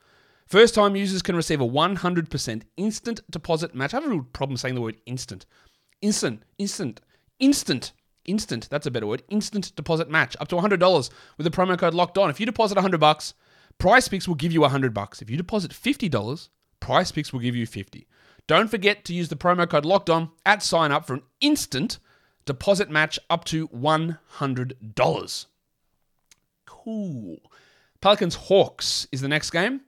First 0.48 0.74
time 0.74 0.96
users 0.96 1.22
can 1.22 1.36
receive 1.36 1.60
a 1.60 1.68
100% 1.68 2.62
instant 2.78 3.22
deposit 3.30 3.76
match. 3.76 3.94
I 3.94 3.98
have 3.98 4.06
a 4.06 4.10
real 4.10 4.28
problem 4.32 4.56
saying 4.56 4.76
the 4.76 4.82
word 4.82 4.98
instant. 5.06 5.46
Instant, 6.02 6.44
instant, 6.58 7.02
instant, 7.40 7.92
instant. 8.24 8.70
That's 8.70 8.88
a 8.88 8.92
better 8.92 9.08
word. 9.08 9.24
Instant 9.28 9.76
deposit 9.76 10.10
match 10.10 10.38
up 10.40 10.48
to 10.50 10.56
$100 10.56 11.10
with 11.38 11.44
the 11.44 11.52
promo 11.52 11.78
code 11.78 11.94
locked 11.94 12.18
on. 12.18 12.30
If 12.30 12.40
you 12.40 12.46
deposit 12.46 12.76
100 12.76 12.98
bucks, 12.98 13.34
PrizePicks 13.78 14.28
will 14.28 14.36
give 14.36 14.54
you 14.54 14.62
100 14.62 14.94
bucks. 14.94 15.22
If 15.22 15.30
you 15.30 15.36
deposit 15.36 15.72
$50, 15.72 16.50
PrizePicks 16.80 17.34
will 17.34 17.42
give 17.42 17.56
you 17.56 17.68
50. 17.68 18.08
Don't 18.48 18.70
forget 18.70 19.04
to 19.06 19.14
use 19.14 19.28
the 19.28 19.36
promo 19.36 19.70
code 19.70 19.86
locked 19.86 20.10
on 20.10 20.30
at 20.46 20.64
sign 20.64 20.94
up 20.94 21.06
for 21.06 21.16
an 21.16 21.24
instant 21.42 22.00
deposit 22.48 22.90
match 22.90 23.20
up 23.30 23.46
to 23.46 23.68
$100. 23.68 25.46
Cool. 26.66 27.38
Pelicans 28.02 28.36
Hawks 28.36 29.08
is 29.12 29.22
the 29.22 29.28
next 29.28 29.52
game. 29.52 29.82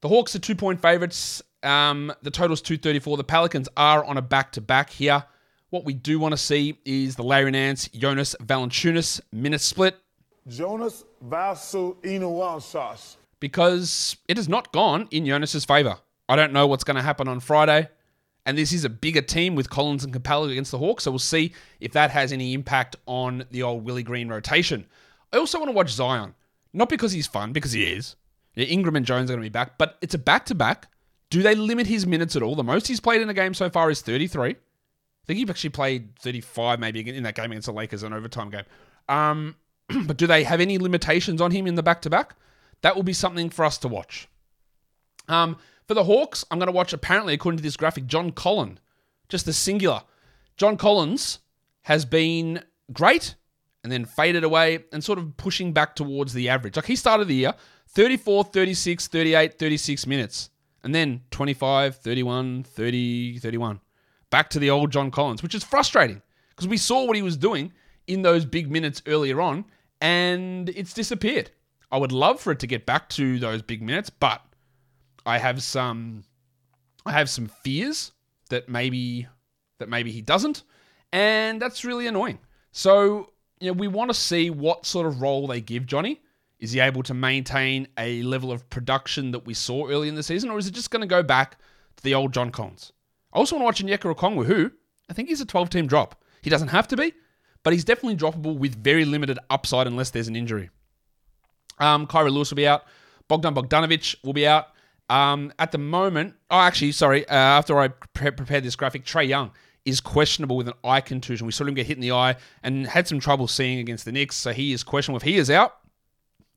The 0.00 0.08
Hawks 0.08 0.34
are 0.34 0.40
two 0.40 0.56
point 0.56 0.80
favorites. 0.82 1.42
Um, 1.62 2.12
the 2.22 2.30
total's 2.30 2.62
234. 2.62 3.16
The 3.16 3.24
Pelicans 3.24 3.68
are 3.76 4.04
on 4.04 4.16
a 4.16 4.22
back 4.22 4.52
to 4.52 4.60
back 4.60 4.90
here. 4.90 5.24
What 5.70 5.84
we 5.84 5.92
do 5.92 6.18
want 6.18 6.32
to 6.32 6.38
see 6.38 6.78
is 6.84 7.16
the 7.16 7.22
Larry 7.22 7.50
Nance, 7.50 7.88
Jonas 7.88 8.34
Valanciunas 8.42 9.20
minute 9.32 9.60
split. 9.60 9.96
Jonas 10.46 11.04
Valanciunas. 11.24 13.16
Because 13.40 14.16
it 14.28 14.36
has 14.36 14.48
not 14.48 14.72
gone 14.72 15.08
in 15.10 15.26
Jonas's 15.26 15.64
favor. 15.64 15.98
I 16.28 16.36
don't 16.36 16.52
know 16.52 16.66
what's 16.66 16.84
going 16.84 16.96
to 16.96 17.02
happen 17.02 17.28
on 17.28 17.40
Friday. 17.40 17.88
And 18.48 18.56
this 18.56 18.72
is 18.72 18.86
a 18.86 18.88
bigger 18.88 19.20
team 19.20 19.54
with 19.56 19.68
Collins 19.68 20.04
and 20.04 20.14
Capela 20.14 20.50
against 20.50 20.70
the 20.70 20.78
Hawks. 20.78 21.04
So 21.04 21.10
we'll 21.10 21.18
see 21.18 21.52
if 21.80 21.92
that 21.92 22.10
has 22.10 22.32
any 22.32 22.54
impact 22.54 22.96
on 23.04 23.44
the 23.50 23.62
old 23.62 23.84
Willie 23.84 24.02
Green 24.02 24.30
rotation. 24.30 24.86
I 25.34 25.36
also 25.36 25.58
want 25.58 25.68
to 25.68 25.76
watch 25.76 25.90
Zion. 25.90 26.34
Not 26.72 26.88
because 26.88 27.12
he's 27.12 27.26
fun, 27.26 27.52
because 27.52 27.72
he 27.72 27.84
is. 27.84 28.16
Yeah, 28.54 28.64
Ingram 28.64 28.96
and 28.96 29.04
Jones 29.04 29.30
are 29.30 29.34
going 29.34 29.42
to 29.42 29.50
be 29.50 29.52
back, 29.52 29.76
but 29.76 29.98
it's 30.00 30.14
a 30.14 30.18
back 30.18 30.46
to 30.46 30.54
back. 30.54 30.88
Do 31.28 31.42
they 31.42 31.54
limit 31.54 31.86
his 31.86 32.06
minutes 32.06 32.36
at 32.36 32.42
all? 32.42 32.54
The 32.54 32.64
most 32.64 32.88
he's 32.88 33.00
played 33.00 33.20
in 33.20 33.28
a 33.28 33.34
game 33.34 33.52
so 33.52 33.68
far 33.68 33.90
is 33.90 34.00
33. 34.00 34.52
I 34.52 34.56
think 35.26 35.38
he 35.38 35.46
actually 35.46 35.68
played 35.68 36.18
35 36.18 36.80
maybe 36.80 37.06
in 37.06 37.24
that 37.24 37.34
game 37.34 37.52
against 37.52 37.66
the 37.66 37.72
Lakers, 37.72 38.02
an 38.02 38.14
overtime 38.14 38.48
game. 38.48 38.64
Um, 39.10 39.56
but 40.06 40.16
do 40.16 40.26
they 40.26 40.42
have 40.44 40.62
any 40.62 40.78
limitations 40.78 41.42
on 41.42 41.50
him 41.50 41.66
in 41.66 41.74
the 41.74 41.82
back 41.82 42.00
to 42.00 42.08
back? 42.08 42.34
That 42.80 42.96
will 42.96 43.02
be 43.02 43.12
something 43.12 43.50
for 43.50 43.66
us 43.66 43.76
to 43.76 43.88
watch. 43.88 44.26
Um, 45.28 45.58
for 45.88 45.94
the 45.94 46.04
Hawks, 46.04 46.44
I'm 46.50 46.58
going 46.58 46.66
to 46.66 46.72
watch, 46.72 46.92
apparently, 46.92 47.32
according 47.32 47.56
to 47.56 47.62
this 47.62 47.76
graphic, 47.76 48.06
John 48.06 48.30
Collin. 48.30 48.78
Just 49.30 49.46
the 49.46 49.54
singular. 49.54 50.02
John 50.58 50.76
Collins 50.76 51.38
has 51.82 52.04
been 52.04 52.62
great 52.92 53.34
and 53.82 53.90
then 53.90 54.04
faded 54.04 54.44
away 54.44 54.84
and 54.92 55.02
sort 55.02 55.18
of 55.18 55.36
pushing 55.38 55.72
back 55.72 55.96
towards 55.96 56.34
the 56.34 56.50
average. 56.50 56.76
Like 56.76 56.84
he 56.84 56.96
started 56.96 57.26
the 57.26 57.34
year 57.34 57.54
34, 57.88 58.44
36, 58.44 59.08
38, 59.08 59.58
36 59.58 60.06
minutes. 60.06 60.50
And 60.84 60.94
then 60.94 61.22
25, 61.30 61.96
31, 61.96 62.64
30, 62.64 63.38
31. 63.38 63.80
Back 64.30 64.50
to 64.50 64.58
the 64.58 64.70
old 64.70 64.92
John 64.92 65.10
Collins, 65.10 65.42
which 65.42 65.54
is 65.54 65.64
frustrating 65.64 66.20
because 66.50 66.68
we 66.68 66.76
saw 66.76 67.04
what 67.04 67.16
he 67.16 67.22
was 67.22 67.36
doing 67.36 67.72
in 68.06 68.22
those 68.22 68.44
big 68.44 68.70
minutes 68.70 69.02
earlier 69.06 69.40
on 69.40 69.64
and 70.00 70.68
it's 70.70 70.92
disappeared. 70.92 71.50
I 71.90 71.96
would 71.96 72.12
love 72.12 72.40
for 72.40 72.52
it 72.52 72.58
to 72.60 72.66
get 72.66 72.84
back 72.84 73.08
to 73.10 73.38
those 73.38 73.62
big 73.62 73.80
minutes, 73.80 74.10
but 74.10 74.42
I 75.26 75.38
have 75.38 75.62
some 75.62 76.24
I 77.06 77.12
have 77.12 77.30
some 77.30 77.46
fears 77.46 78.12
that 78.50 78.68
maybe 78.68 79.26
that 79.78 79.88
maybe 79.88 80.10
he 80.10 80.20
doesn't, 80.20 80.64
and 81.12 81.60
that's 81.60 81.84
really 81.84 82.06
annoying. 82.06 82.38
So, 82.72 83.32
you 83.60 83.68
know, 83.68 83.72
we 83.72 83.88
want 83.88 84.10
to 84.10 84.14
see 84.14 84.50
what 84.50 84.86
sort 84.86 85.06
of 85.06 85.22
role 85.22 85.46
they 85.46 85.60
give 85.60 85.86
Johnny. 85.86 86.20
Is 86.58 86.72
he 86.72 86.80
able 86.80 87.04
to 87.04 87.14
maintain 87.14 87.86
a 87.96 88.22
level 88.24 88.50
of 88.50 88.68
production 88.68 89.30
that 89.30 89.46
we 89.46 89.54
saw 89.54 89.88
early 89.88 90.08
in 90.08 90.16
the 90.16 90.22
season, 90.22 90.50
or 90.50 90.58
is 90.58 90.66
it 90.66 90.74
just 90.74 90.90
going 90.90 91.02
to 91.02 91.06
go 91.06 91.22
back 91.22 91.58
to 91.96 92.02
the 92.02 92.14
old 92.14 92.34
John 92.34 92.50
Collins? 92.50 92.92
I 93.32 93.38
also 93.38 93.56
want 93.56 93.76
to 93.76 93.86
watch 93.86 93.98
Onyeka 93.98 94.14
Okongwu, 94.14 94.44
who 94.46 94.72
I 95.08 95.12
think 95.12 95.28
he's 95.28 95.40
a 95.40 95.46
12 95.46 95.70
team 95.70 95.86
drop. 95.86 96.22
He 96.42 96.50
doesn't 96.50 96.68
have 96.68 96.88
to 96.88 96.96
be, 96.96 97.12
but 97.62 97.72
he's 97.72 97.84
definitely 97.84 98.16
droppable 98.16 98.58
with 98.58 98.82
very 98.82 99.04
limited 99.04 99.38
upside 99.50 99.86
unless 99.86 100.10
there's 100.10 100.28
an 100.28 100.36
injury. 100.36 100.70
Um, 101.78 102.06
Kira 102.06 102.30
Lewis 102.30 102.50
will 102.50 102.56
be 102.56 102.66
out. 102.66 102.84
Bogdan 103.28 103.54
Bogdanovic 103.54 104.16
will 104.24 104.32
be 104.32 104.46
out. 104.46 104.68
Um, 105.08 105.52
at 105.58 105.72
the 105.72 105.78
moment, 105.78 106.34
oh, 106.50 106.58
actually, 106.58 106.92
sorry, 106.92 107.26
uh, 107.28 107.34
after 107.34 107.78
I 107.78 107.88
pre- 107.88 108.30
prepared 108.30 108.64
this 108.64 108.76
graphic, 108.76 109.04
Trae 109.04 109.26
Young 109.26 109.52
is 109.84 110.00
questionable 110.00 110.56
with 110.56 110.68
an 110.68 110.74
eye 110.84 111.00
contusion. 111.00 111.46
We 111.46 111.52
saw 111.52 111.64
him 111.64 111.74
get 111.74 111.86
hit 111.86 111.96
in 111.96 112.02
the 112.02 112.12
eye 112.12 112.36
and 112.62 112.86
had 112.86 113.08
some 113.08 113.20
trouble 113.20 113.48
seeing 113.48 113.78
against 113.78 114.04
the 114.04 114.12
Knicks, 114.12 114.36
so 114.36 114.52
he 114.52 114.72
is 114.72 114.82
questionable. 114.82 115.16
If 115.16 115.22
he 115.22 115.36
is 115.36 115.50
out, 115.50 115.78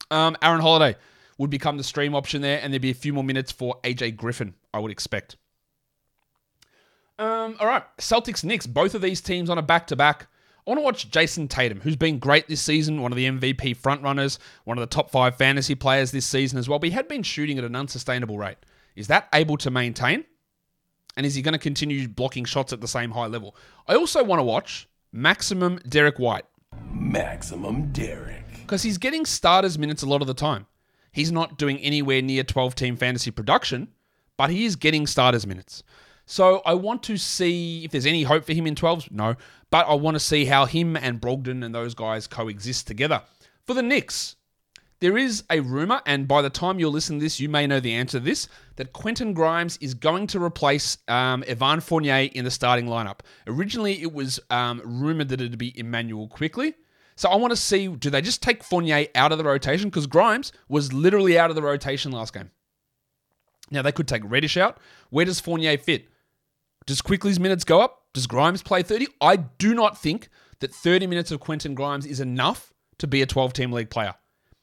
um, 0.09 0.35
Aaron 0.41 0.61
Holiday 0.61 0.97
would 1.37 1.49
become 1.49 1.77
the 1.77 1.83
stream 1.83 2.13
option 2.13 2.41
there, 2.41 2.59
and 2.61 2.73
there'd 2.73 2.81
be 2.81 2.91
a 2.91 2.95
few 2.95 3.13
more 3.13 3.23
minutes 3.23 3.51
for 3.51 3.79
AJ 3.83 4.17
Griffin, 4.17 4.53
I 4.73 4.79
would 4.79 4.91
expect. 4.91 5.37
Um, 7.17 7.55
all 7.59 7.67
right, 7.67 7.83
Celtics 7.99 8.43
Knicks, 8.43 8.67
both 8.67 8.95
of 8.95 9.01
these 9.01 9.21
teams 9.21 9.49
on 9.49 9.57
a 9.57 9.61
back 9.61 9.87
to 9.87 9.95
back. 9.95 10.27
I 10.65 10.69
want 10.69 10.79
to 10.79 10.83
watch 10.83 11.09
Jayson 11.09 11.47
Tatum, 11.47 11.81
who's 11.81 11.95
been 11.95 12.19
great 12.19 12.47
this 12.47 12.61
season, 12.61 13.01
one 13.01 13.11
of 13.11 13.15
the 13.15 13.25
MVP 13.25 13.77
frontrunners, 13.77 14.37
one 14.63 14.77
of 14.77 14.81
the 14.81 14.93
top 14.93 15.09
five 15.09 15.35
fantasy 15.35 15.73
players 15.73 16.11
this 16.11 16.25
season 16.25 16.59
as 16.59 16.69
well. 16.69 16.77
But 16.77 16.89
he 16.89 16.95
had 16.95 17.07
been 17.07 17.23
shooting 17.23 17.57
at 17.57 17.63
an 17.63 17.75
unsustainable 17.75 18.37
rate. 18.37 18.57
Is 18.95 19.07
that 19.07 19.27
able 19.33 19.57
to 19.57 19.71
maintain? 19.71 20.23
And 21.17 21.25
is 21.25 21.33
he 21.33 21.41
going 21.41 21.53
to 21.53 21.59
continue 21.59 22.07
blocking 22.07 22.45
shots 22.45 22.71
at 22.73 22.79
the 22.79 22.87
same 22.87 23.11
high 23.11 23.25
level? 23.25 23.55
I 23.87 23.95
also 23.95 24.23
want 24.23 24.39
to 24.39 24.43
watch 24.43 24.87
Maximum 25.11 25.79
Derrick 25.89 26.19
White. 26.19 26.45
Maximum 26.91 27.91
Derrick. 27.91 28.45
Because 28.61 28.83
he's 28.83 28.99
getting 28.99 29.25
starters 29.25 29.79
minutes 29.79 30.03
a 30.03 30.07
lot 30.07 30.21
of 30.21 30.27
the 30.27 30.33
time. 30.33 30.67
He's 31.11 31.31
not 31.31 31.57
doing 31.57 31.77
anywhere 31.79 32.21
near 32.21 32.43
12 32.43 32.75
team 32.75 32.95
fantasy 32.95 33.31
production, 33.31 33.89
but 34.37 34.49
he 34.49 34.63
is 34.63 34.75
getting 34.75 35.07
starters 35.07 35.45
minutes. 35.45 35.83
So 36.25 36.61
I 36.65 36.73
want 36.73 37.03
to 37.03 37.17
see 37.17 37.83
if 37.83 37.91
there's 37.91 38.05
any 38.05 38.23
hope 38.23 38.45
for 38.45 38.53
him 38.53 38.67
in 38.67 38.75
12s. 38.75 39.11
No. 39.11 39.35
But 39.69 39.87
I 39.87 39.93
want 39.95 40.15
to 40.15 40.19
see 40.19 40.45
how 40.45 40.65
him 40.65 40.95
and 40.95 41.19
Brogdon 41.19 41.63
and 41.63 41.73
those 41.73 41.93
guys 41.93 42.27
coexist 42.27 42.87
together. 42.87 43.21
For 43.65 43.73
the 43.73 43.81
Knicks, 43.81 44.35
there 45.01 45.17
is 45.17 45.43
a 45.49 45.61
rumor, 45.61 45.99
and 46.05 46.27
by 46.27 46.43
the 46.43 46.49
time 46.51 46.77
you're 46.77 46.91
listening 46.91 47.19
to 47.19 47.25
this, 47.25 47.39
you 47.39 47.49
may 47.49 47.65
know 47.65 47.79
the 47.79 47.93
answer 47.93 48.19
to 48.19 48.23
this, 48.23 48.47
that 48.75 48.93
Quentin 48.93 49.33
Grimes 49.33 49.77
is 49.77 49.95
going 49.95 50.27
to 50.27 50.41
replace 50.41 50.99
um, 51.07 51.43
Evan 51.47 51.79
Fournier 51.79 52.29
in 52.33 52.45
the 52.45 52.51
starting 52.51 52.85
lineup. 52.85 53.21
Originally, 53.47 53.99
it 54.03 54.13
was 54.13 54.39
um, 54.51 54.79
rumored 54.85 55.29
that 55.29 55.41
it'd 55.41 55.57
be 55.57 55.77
Immanuel 55.77 56.27
Quickley. 56.27 56.75
So 57.15 57.29
I 57.29 57.35
want 57.35 57.49
to 57.51 57.57
see, 57.57 57.87
do 57.87 58.11
they 58.11 58.21
just 58.21 58.43
take 58.43 58.63
Fournier 58.63 59.07
out 59.15 59.31
of 59.31 59.39
the 59.39 59.43
rotation? 59.43 59.89
Because 59.89 60.05
Grimes 60.05 60.51
was 60.69 60.93
literally 60.93 61.37
out 61.37 61.49
of 61.49 61.55
the 61.55 61.63
rotation 61.63 62.11
last 62.11 62.33
game. 62.33 62.51
Now, 63.71 63.81
they 63.81 63.91
could 63.91 64.07
take 64.07 64.21
Reddish 64.23 64.55
out. 64.55 64.77
Where 65.09 65.25
does 65.25 65.39
Fournier 65.39 65.77
fit? 65.79 66.09
Does 66.85 67.01
Quickley's 67.01 67.39
minutes 67.39 67.63
go 67.63 67.81
up? 67.81 68.05
Does 68.13 68.27
Grimes 68.27 68.63
play 68.63 68.83
30? 68.83 69.07
I 69.21 69.37
do 69.37 69.73
not 69.73 69.97
think 69.97 70.29
that 70.59 70.73
30 70.73 71.07
minutes 71.07 71.31
of 71.31 71.39
Quentin 71.39 71.75
Grimes 71.75 72.05
is 72.05 72.19
enough 72.19 72.73
to 72.99 73.07
be 73.07 73.21
a 73.21 73.25
12 73.25 73.53
team 73.53 73.71
league 73.71 73.89
player. 73.89 74.15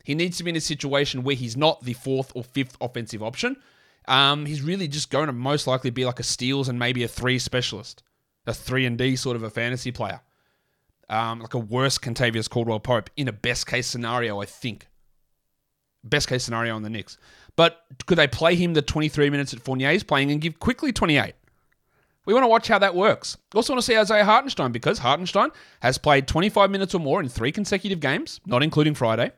He 0.05 0.15
needs 0.15 0.39
to 0.39 0.45
be 0.45 0.51
in 0.51 0.57
a 0.57 0.61
situation 0.61 1.23
where 1.23 1.37
he's 1.37 1.57
not 1.57 1.83
the 1.83 1.93
fourth 1.93 2.33
or 2.35 2.43
fifth 2.43 2.77
offensive 2.81 3.23
option. 3.23 3.57
Um, 4.07 4.47
he's 4.47 4.63
really 4.63 4.89
just 4.89 5.11
going 5.11 5.27
to 5.27 5.33
most 5.33 5.67
likely 5.67 5.91
be 5.91 6.07
like 6.07 6.19
a 6.19 6.23
steals 6.23 6.69
and 6.69 6.79
maybe 6.79 7.03
a 7.03 7.09
three 7.09 7.39
specialist, 7.39 8.03
a 8.47 8.55
three 8.55 8.87
and 8.87 8.97
D 8.97 9.17
sort 9.17 9.37
of 9.37 9.43
a 9.43 9.51
fantasy 9.51 9.93
player, 9.93 10.23
um, 11.11 11.41
like 11.41 11.53
a 11.53 11.59
worse 11.59 11.99
Kentavious 11.99 12.49
Caldwell 12.49 12.81
Pope 12.81 13.11
in 13.17 13.29
a 13.29 13.33
best 13.33 13.67
case 13.67 13.87
scenario, 13.87 14.41
I 14.41 14.47
think. 14.47 14.89
Best 16.05 16.29
case 16.29 16.43
scenario 16.43 16.75
on 16.75 16.83
the 16.83 16.91
Knicks. 16.91 17.19
But 17.55 17.83
could 18.07 18.17
they 18.17 18.29
play 18.29 18.55
him 18.55 18.73
the 18.73 18.81
23 18.83 19.29
minutes 19.29 19.51
that 19.51 19.61
Fournier 19.61 19.91
is 19.91 20.05
playing 20.05 20.31
and 20.31 20.41
give 20.41 20.59
Quickley 20.59 20.93
28? 20.93 21.35
We 22.29 22.35
want 22.35 22.45
to 22.45 22.49
watch 22.49 22.69
how 22.69 22.79
that 22.81 22.95
works. 22.95 23.39
Also 23.55 23.73
want 23.73 23.81
to 23.83 23.87
see 23.87 23.97
Isaiah 23.97 24.23
Hartenstein 24.23 24.71
because 24.71 24.99
Hartenstein 24.99 25.49
has 25.81 25.97
played 25.97 26.29
25 26.29 26.71
minutes 26.71 26.95
or 26.95 26.99
more 26.99 27.23
in 27.23 27.29
three 27.31 27.51
consecutive 27.51 28.01
games, 28.01 28.39
not 28.45 28.63
including 28.63 28.93
Friday. 28.93 29.33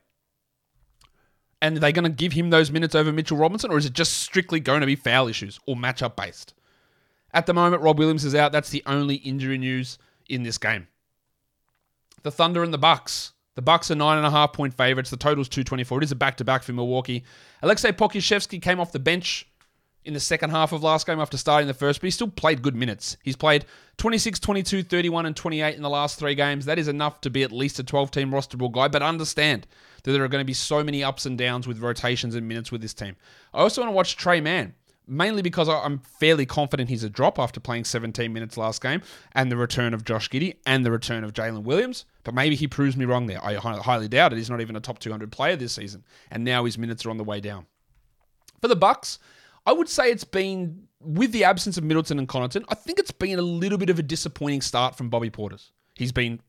And 1.63 1.77
are 1.77 1.81
they 1.81 1.93
going 1.93 2.03
to 2.03 2.11
give 2.11 2.33
him 2.33 2.51
those 2.51 2.73
minutes 2.73 2.97
over 2.97 3.13
Mitchell 3.13 3.37
Robinson, 3.37 3.71
or 3.71 3.79
is 3.79 3.87
it 3.87 3.93
just 3.93 4.15
strictly 4.15 4.59
going 4.59 4.81
to 4.81 4.89
be 4.89 4.97
foul 4.97 5.29
issues 5.29 5.61
or 5.69 5.77
matchup 5.77 6.17
based? 6.17 6.53
At 7.33 7.47
the 7.47 7.55
moment, 7.55 7.81
Rob 7.81 7.97
Williams 7.97 8.25
is 8.25 8.35
out. 8.35 8.51
That's 8.51 8.71
the 8.71 8.83
only 8.87 9.17
injury 9.17 9.59
news 9.59 9.97
in 10.29 10.43
this 10.43 10.59
game. 10.59 10.89
The 12.25 12.33
Thunder 12.33 12.65
and 12.65 12.75
the 12.75 12.79
Bucks. 12.79 13.35
The 13.55 13.63
Bucks 13.63 13.93
are 13.93 13.95
nine 13.95 14.19
and 14.19 14.27
a 14.27 14.33
half 14.33 14.53
point 14.53 14.75
favorites. 14.75 15.11
The 15.11 15.17
total's 15.17 15.49
224. 15.49 15.99
It 15.99 16.05
is 16.05 16.13
a 16.13 16.17
back 16.17 16.39
to 16.39 16.45
back 16.45 16.65
for 16.65 16.73
Milwaukee. 16.73 17.23
Alexei 17.63 17.93
Pokusevski 17.93 18.61
came 18.61 18.81
off 18.81 18.91
the 18.91 18.99
bench 18.99 19.47
in 20.05 20.15
the 20.15 20.21
second 20.21 20.51
half 20.51 20.73
of 20.73 20.83
last 20.83 21.07
game 21.07 21.21
after 21.21 21.37
starting 21.37 21.69
the 21.69 21.75
first, 21.75 22.01
but 22.01 22.07
he 22.07 22.11
still 22.11 22.29
played 22.29 22.63
good 22.63 22.75
minutes. 22.75 23.17
He's 23.23 23.37
played 23.37 23.67
26, 23.99 24.39
22, 24.41 24.83
31, 24.83 25.27
and 25.27 25.37
28 25.37 25.75
in 25.75 25.83
the 25.83 25.91
last 25.91 26.19
three 26.19 26.35
games. 26.35 26.65
That 26.65 26.79
is 26.79 26.89
enough 26.89 27.21
to 27.23 27.31
be 27.31 27.43
at 27.43 27.53
least 27.53 27.79
a 27.79 27.85
12 27.85 28.11
team 28.11 28.31
rosterable 28.31 28.73
guy, 28.73 28.89
but 28.89 29.03
understand 29.03 29.67
that 30.03 30.13
there 30.13 30.25
are 30.25 30.29
going 30.29 30.41
to 30.41 30.47
be 30.47 30.55
so 30.55 30.83
many 30.83 31.05
ups 31.05 31.27
and 31.27 31.37
downs 31.37 31.67
with 31.67 31.81
rotations 31.81 32.35
and 32.35 32.49
minutes 32.49 32.73
with 32.73 32.81
this 32.81 32.95
team. 32.95 33.17
I 33.53 33.61
also 33.61 33.83
want 33.83 33.93
to 33.93 33.97
watch 33.97 34.17
Tre 34.17 34.41
Mann, 34.41 34.75
mainly 35.07 35.43
because 35.43 35.69
I'm 35.69 35.99
fairly 35.99 36.47
confident 36.47 36.89
he's 36.89 37.05
a 37.05 37.11
drop 37.11 37.39
after 37.39 37.61
playing 37.61 37.85
17 37.85 38.33
minutes 38.33 38.57
last 38.57 38.83
game, 38.83 39.03
and 39.33 39.53
the 39.53 39.59
return 39.59 39.93
of 39.93 40.05
Josh 40.05 40.31
Giddey 40.31 40.57
and 40.65 40.87
the 40.87 40.91
return 40.91 41.25
of 41.25 41.35
Jalen 41.35 41.65
Williams. 41.65 42.07
But 42.25 42.33
maybe 42.33 42.57
he 42.57 42.67
proves 42.67 42.97
me 42.97 43.05
wrong 43.05 43.27
there. 43.27 43.45
I 43.45 43.55
highly 43.55 44.09
doubt 44.09 44.33
it. 44.33 44.37
He's 44.37 44.51
not 44.51 44.63
even 44.63 44.77
a 44.77 44.81
top 44.81 44.99
200 44.99 45.31
player 45.31 45.57
this 45.57 45.75
season, 45.75 46.05
and 46.31 46.43
now 46.43 46.65
his 46.65 46.79
minutes 46.79 47.05
are 47.05 47.11
on 47.11 47.19
the 47.19 47.25
way 47.25 47.41
down. 47.41 47.67
For 48.63 48.69
the 48.69 48.77
Bucks, 48.77 49.19
I 49.71 49.73
would 49.73 49.89
say 49.89 50.11
it's 50.11 50.25
been, 50.25 50.89
with 51.01 51.31
the 51.31 51.45
absence 51.45 51.79
of 51.79 51.85
Middleton 51.85 52.19
and 52.19 52.29
Connaughton, 52.29 52.65
I 52.69 52.75
think 52.75 52.99
it's 52.99 53.13
been 53.13 53.39
a 53.39 53.43
little 53.43 53.79
bit 53.79 53.89
of 53.89 54.01
a 54.01 54.03
disappointing 54.03 54.63
start 54.63 54.97
from 54.97 55.11
Bobby 55.11 55.31
Portis. 55.31 55.71
He's 55.95 56.11
been 56.11 56.41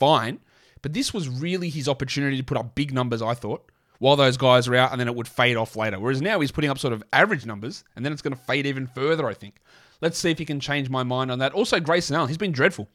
fine, 0.00 0.40
but 0.82 0.92
this 0.92 1.14
was 1.14 1.28
really 1.28 1.68
his 1.68 1.88
opportunity 1.88 2.36
to 2.36 2.42
put 2.42 2.56
up 2.56 2.74
big 2.74 2.92
numbers, 2.92 3.22
I 3.22 3.34
thought, 3.34 3.70
while 4.00 4.16
those 4.16 4.36
guys 4.36 4.66
are 4.66 4.74
out, 4.74 4.90
and 4.90 5.00
then 5.00 5.06
it 5.06 5.14
would 5.14 5.28
fade 5.28 5.56
off 5.56 5.76
later. 5.76 6.00
Whereas 6.00 6.20
now 6.20 6.40
he's 6.40 6.50
putting 6.50 6.68
up 6.68 6.80
sort 6.80 6.92
of 6.92 7.04
average 7.12 7.46
numbers, 7.46 7.84
and 7.94 8.04
then 8.04 8.12
it's 8.12 8.22
going 8.22 8.36
to 8.36 8.42
fade 8.42 8.66
even 8.66 8.88
further, 8.88 9.28
I 9.28 9.34
think. 9.34 9.60
Let's 10.00 10.18
see 10.18 10.32
if 10.32 10.38
he 10.40 10.44
can 10.44 10.58
change 10.58 10.90
my 10.90 11.04
mind 11.04 11.30
on 11.30 11.38
that. 11.38 11.52
Also, 11.52 11.78
Grayson 11.78 12.16
Allen, 12.16 12.26
he's 12.26 12.36
been 12.36 12.50
dreadful. 12.50 12.88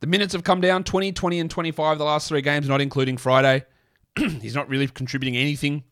The 0.00 0.08
minutes 0.08 0.32
have 0.32 0.42
come 0.42 0.60
down 0.60 0.82
20, 0.82 1.12
20, 1.12 1.38
and 1.38 1.48
25 1.48 1.98
the 1.98 2.04
last 2.04 2.28
three 2.28 2.42
games, 2.42 2.68
not 2.68 2.80
including 2.80 3.16
Friday. 3.16 3.64
he's 4.18 4.56
not 4.56 4.68
really 4.68 4.88
contributing 4.88 5.36
anything 5.36 5.84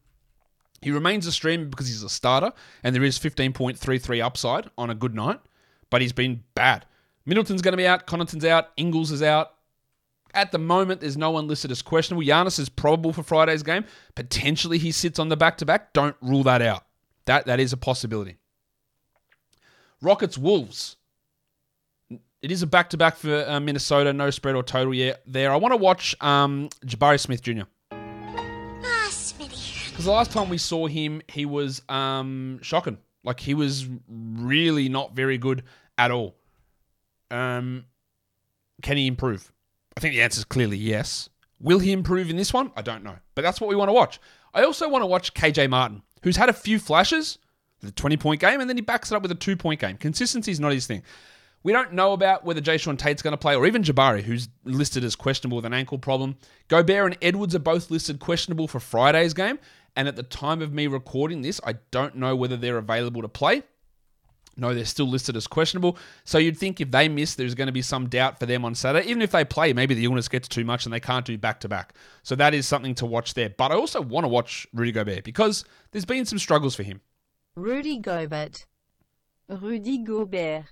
he 0.81 0.91
remains 0.91 1.27
a 1.27 1.33
streamer 1.33 1.67
because 1.67 1.89
he's 1.89 2.03
a 2.03 2.09
starter, 2.09 2.53
and 2.83 2.95
there 2.95 3.05
is 3.05 3.19
15.33 3.19 4.23
upside 4.23 4.71
on 4.79 4.91
a 4.91 4.95
good 4.95 5.15
night, 5.15 5.41
but 5.91 6.01
he's 6.03 6.13
been 6.13 6.45
bad. 6.55 6.87
Middleton's 7.27 7.63
going 7.63 7.73
to 7.73 7.77
be 7.77 7.87
out, 7.87 8.07
Connaughton's 8.07 8.45
out, 8.45 8.69
Ingles 8.77 9.11
is 9.11 9.23
out. 9.23 9.55
At 10.35 10.53
the 10.53 10.59
moment, 10.59 11.01
there's 11.01 11.17
no 11.17 11.31
one 11.31 11.49
listed 11.49 11.71
as 11.71 11.83
questionable. 11.83 12.27
Giannis 12.27 12.59
is 12.59 12.69
probable 12.69 13.13
for 13.13 13.23
Friday's 13.23 13.63
game. 13.63 13.85
Potentially, 14.15 14.79
he 14.79 14.93
sits 14.93 15.19
on 15.19 15.31
the 15.31 15.37
back 15.37 15.57
to 15.59 15.67
back. 15.67 15.93
Don't 15.95 16.17
rule 16.21 16.43
that 16.45 16.61
out. 16.63 16.85
That 17.25 17.47
that 17.47 17.61
is 17.61 17.73
a 17.73 17.77
possibility. 17.79 18.37
Rockets 20.01 20.39
Wolves. 20.39 20.97
It 22.41 22.53
is 22.53 22.63
a 22.63 22.67
back 22.67 22.91
to 22.91 22.97
back 22.97 23.17
for 23.17 23.45
uh, 23.49 23.59
Minnesota. 23.59 24.13
No 24.13 24.31
spread 24.31 24.55
or 24.55 24.63
total 24.63 24.95
yet 24.95 25.23
there. 25.27 25.51
I 25.51 25.57
want 25.57 25.73
to 25.73 25.77
watch 25.77 26.15
um, 26.21 26.69
Jabari 26.87 27.19
Smith 27.19 27.43
Jr. 27.43 27.63
Because 29.99 30.07
the 30.07 30.13
last 30.13 30.31
time 30.31 30.49
we 30.49 30.59
saw 30.59 30.87
him, 30.87 31.23
he 31.27 31.45
was 31.45 31.83
um, 31.89 32.61
shocking. 32.63 32.99
Like 33.25 33.41
he 33.41 33.53
was 33.55 33.89
really 34.09 34.89
not 34.89 35.17
very 35.17 35.39
good 35.39 35.65
at 35.99 36.13
all. 36.13 36.37
Um, 37.33 37.85
can 38.81 38.97
he 38.97 39.09
improve? 39.09 39.53
I 39.97 40.01
think 40.01 40.15
the 40.15 40.23
answer 40.23 40.39
is 40.39 40.45
clearly 40.45 40.77
yes. 40.77 41.29
Will 41.59 41.81
he 41.81 41.91
improve 41.91 42.31
in 42.31 42.37
this 42.37 42.55
one? 42.55 42.71
I 42.77 42.83
don't 42.83 43.03
know. 43.03 43.17
But 43.35 43.43
that's 43.43 43.61
what 43.61 43.67
we 43.67 43.75
want 43.75 43.89
to 43.89 43.93
watch. 43.93 44.21
I 44.55 44.63
also 44.63 44.89
want 44.89 45.03
to 45.03 45.07
watch 45.07 45.35
KJ 45.35 45.69
Martin, 45.69 46.03
who's 46.23 46.37
had 46.37 46.49
a 46.49 46.53
few 46.53 46.79
flashes, 46.79 47.39
the 47.81 47.91
20 47.91 48.17
point 48.19 48.41
game, 48.41 48.61
and 48.61 48.71
then 48.71 48.77
he 48.77 48.83
backs 48.83 49.11
it 49.11 49.17
up 49.17 49.23
with 49.23 49.33
a 49.33 49.35
two 49.35 49.57
point 49.57 49.81
game. 49.81 49.97
Consistency 49.97 50.53
is 50.53 50.61
not 50.61 50.71
his 50.71 50.87
thing. 50.87 51.03
We 51.65 51.73
don't 51.73 51.93
know 51.93 52.13
about 52.13 52.45
whether 52.45 52.61
Jae'Sean 52.61 52.99
Tate's 52.99 53.21
going 53.21 53.33
to 53.33 53.37
play 53.37 53.57
or 53.57 53.67
even 53.67 53.83
Jabari, 53.83 54.23
who's 54.23 54.49
listed 54.65 55.03
as 55.03 55.17
questionable 55.17 55.57
with 55.57 55.65
an 55.65 55.75
ankle 55.75 55.99
problem. 55.99 56.37
Gobert 56.69 57.13
and 57.13 57.19
Edwards 57.21 57.55
are 57.57 57.59
both 57.59 57.91
listed 57.91 58.21
questionable 58.21 58.69
for 58.69 58.79
Friday's 58.79 59.35
game. 59.35 59.59
And 59.97 60.09
at 60.09 60.17
the 60.17 60.23
time 60.23 60.63
of 60.63 60.73
me 60.73 60.87
recording 60.87 61.43
this, 61.43 61.61
I 61.65 61.75
don't 61.91 62.17
know 62.17 62.37
whether 62.37 62.57
they're 62.57 62.79
available 62.79 63.23
to 63.23 63.29
play. 63.29 63.63
No, 64.59 64.75
they're 64.75 64.85
still 64.85 65.07
listed 65.07 65.37
as 65.37 65.47
questionable. 65.47 65.97
So 66.25 66.37
you'd 66.39 66.59
think 66.59 66.81
if 66.81 66.91
they 66.91 67.09
miss, 67.09 67.37
there's 67.37 67.55
going 67.55 67.69
to 67.69 67.73
be 67.73 67.83
some 67.83 68.09
doubt 68.09 68.41
for 68.41 68.47
them 68.47 68.65
on 68.65 68.75
Saturday. 68.75 69.09
Even 69.09 69.23
if 69.23 69.31
they 69.31 69.45
play, 69.45 69.73
maybe 69.73 69.95
the 69.95 70.05
illness 70.05 70.29
gets 70.29 70.49
too 70.49 70.65
much 70.65 70.85
and 70.85 70.93
they 70.93 70.99
can't 71.01 71.25
do 71.25 71.39
back 71.39 71.61
to 71.61 71.69
back. 71.69 71.95
So 72.25 72.35
that 72.35 72.55
is 72.55 72.67
something 72.67 72.97
to 72.97 73.07
watch 73.07 73.35
there. 73.35 73.51
But 73.51 73.71
I 73.71 73.77
also 73.77 74.01
want 74.01 74.25
to 74.25 74.29
watch 74.29 74.67
Rudy 74.75 74.91
Gobert 74.91 75.23
because 75.23 75.65
there's 75.93 76.05
been 76.05 76.27
some 76.27 76.41
struggles 76.41 76.75
for 76.75 76.83
him. 76.83 77.01
Rudy 77.55 77.99
Gobert. 77.99 78.67
Rudy 79.49 79.99
Gobert. 79.99 80.65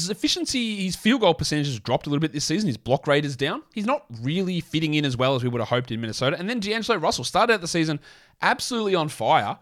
His 0.00 0.10
efficiency, 0.10 0.84
his 0.84 0.96
field 0.96 1.20
goal 1.20 1.34
percentage 1.34 1.66
has 1.66 1.80
dropped 1.80 2.06
a 2.06 2.10
little 2.10 2.20
bit 2.20 2.32
this 2.32 2.44
season. 2.44 2.66
His 2.66 2.76
block 2.76 3.06
rate 3.06 3.24
is 3.24 3.36
down. 3.36 3.62
He's 3.74 3.86
not 3.86 4.04
really 4.20 4.60
fitting 4.60 4.94
in 4.94 5.04
as 5.04 5.16
well 5.16 5.34
as 5.34 5.42
we 5.42 5.48
would 5.48 5.60
have 5.60 5.68
hoped 5.68 5.90
in 5.90 6.00
Minnesota. 6.00 6.38
And 6.38 6.48
then 6.48 6.60
D'Angelo 6.60 6.98
Russell 6.98 7.24
started 7.24 7.52
out 7.52 7.60
the 7.60 7.68
season 7.68 8.00
absolutely 8.40 8.94
on 8.94 9.08
fire 9.08 9.58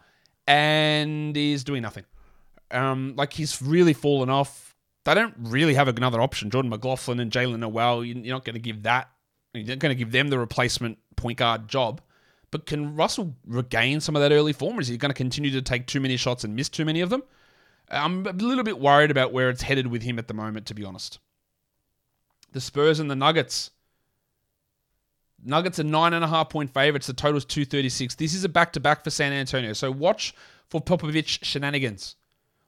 and 0.47 1.37
is 1.37 1.65
doing 1.65 1.83
nothing. 1.83 2.05
Um, 2.71 3.15
like 3.17 3.33
he's 3.33 3.61
really 3.61 3.93
fallen 3.93 4.31
off. 4.31 4.77
They 5.05 5.15
don't 5.15 5.35
really 5.39 5.75
have 5.75 5.89
another 5.89 6.21
option. 6.21 6.51
Jordan 6.51 6.71
McLaughlin 6.71 7.21
and 7.21 7.33
Jaylen 7.33 7.59
Nowell, 7.59 8.05
you're 8.05 8.35
not 8.35 8.45
going 8.45 8.55
to 8.55 8.61
give 8.61 8.85
that. 8.85 9.11
You're 9.55 9.67
not 9.67 9.79
going 9.79 9.97
to 9.97 9.99
give 9.99 10.13
them 10.13 10.29
the 10.29 10.39
replacement 10.39 10.99
point 11.17 11.39
guard 11.39 11.69
job. 11.69 12.01
But 12.51 12.67
can 12.67 12.97
Russell 12.97 13.35
regain 13.47 14.01
some 14.01 14.17
of 14.17 14.23
that 14.23 14.33
early 14.33 14.53
form? 14.53 14.79
Or 14.79 14.81
is 14.81 14.89
he 14.89 14.97
going 14.97 15.11
to 15.11 15.15
continue 15.15 15.51
to 15.53 15.63
take 15.63 15.87
too 15.87 16.01
many 16.01 16.17
shots 16.17 16.45
and 16.45 16.55
miss 16.55 16.69
too 16.69 16.85
many 16.85 17.01
of 17.01 17.11
them? 17.11 17.23
I'm 17.91 18.27
a 18.27 18.33
little 18.33 18.65
bit 18.65 18.79
worried 18.79 19.11
about 19.11 19.33
where 19.33 19.51
it's 19.51 19.63
headed 19.63 19.89
with 19.89 20.03
him 20.03 20.19
at 20.19 20.29
the 20.29 20.35
moment, 20.35 20.67
to 20.67 20.75
be 20.75 20.85
honest. 20.85 21.19
The 22.53 22.61
Spurs 22.61 23.01
and 23.01 23.11
the 23.11 23.17
Nuggets. 23.17 23.71
Nuggets 25.43 25.79
are 25.79 25.85
nine 25.85 26.13
and 26.13 26.25
a 26.25 26.29
half 26.29 26.51
point 26.51 26.73
favorites. 26.73 27.07
The 27.07 27.13
total 27.13 27.39
is 27.39 27.45
236. 27.45 28.17
This 28.17 28.35
is 28.35 28.45
a 28.45 28.49
back 28.49 28.73
to 28.75 28.81
back 28.81 29.05
for 29.05 29.11
San 29.11 29.33
Antonio. 29.33 29.73
So 29.73 29.91
watch 29.91 30.35
for 30.69 30.81
Popovich 30.81 31.43
shenanigans. 31.43 32.17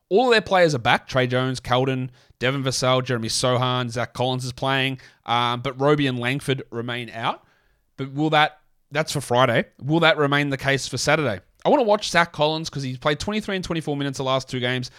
All 0.09 0.31
their 0.31 0.41
players 0.41 0.75
are 0.75 0.79
back. 0.79 1.07
Tre 1.07 1.27
Jones, 1.27 1.61
Keldon, 1.61 2.11
Devin 2.39 2.63
Vassell, 2.63 3.05
Jeremy 3.05 3.29
Sochan, 3.29 3.91
Zach 3.91 4.13
Collins 4.13 4.45
is 4.45 4.53
playing. 4.53 5.01
Um, 5.27 5.61
but 5.61 5.81
Roby 5.81 6.07
and 6.07 6.19
Langford 6.19 6.63
remain 6.71 7.11
out. 7.11 7.45
But 7.97 8.13
will 8.13 8.31
that, 8.31 8.61
that's 8.91 9.13
for 9.13 9.21
Friday. 9.21 9.67
Will 9.81 10.01
that 10.01 10.17
remain 10.17 10.51
the 10.51 10.57
case 10.57 10.89
for 10.89 10.99
Saturday? 10.99 11.41
I 11.65 11.69
want 11.69 11.81
to 11.81 11.87
watch 11.87 12.11
Zach 12.11 12.33
Collins 12.33 12.69
because 12.69 12.83
he's 12.83 12.99
played 12.99 13.21
23 13.21 13.57
and 13.57 13.65
24 13.65 13.97
minutes 13.97 14.19
the 14.19 14.25
last 14.25 14.49
two 14.49 14.61
games. 14.61 14.91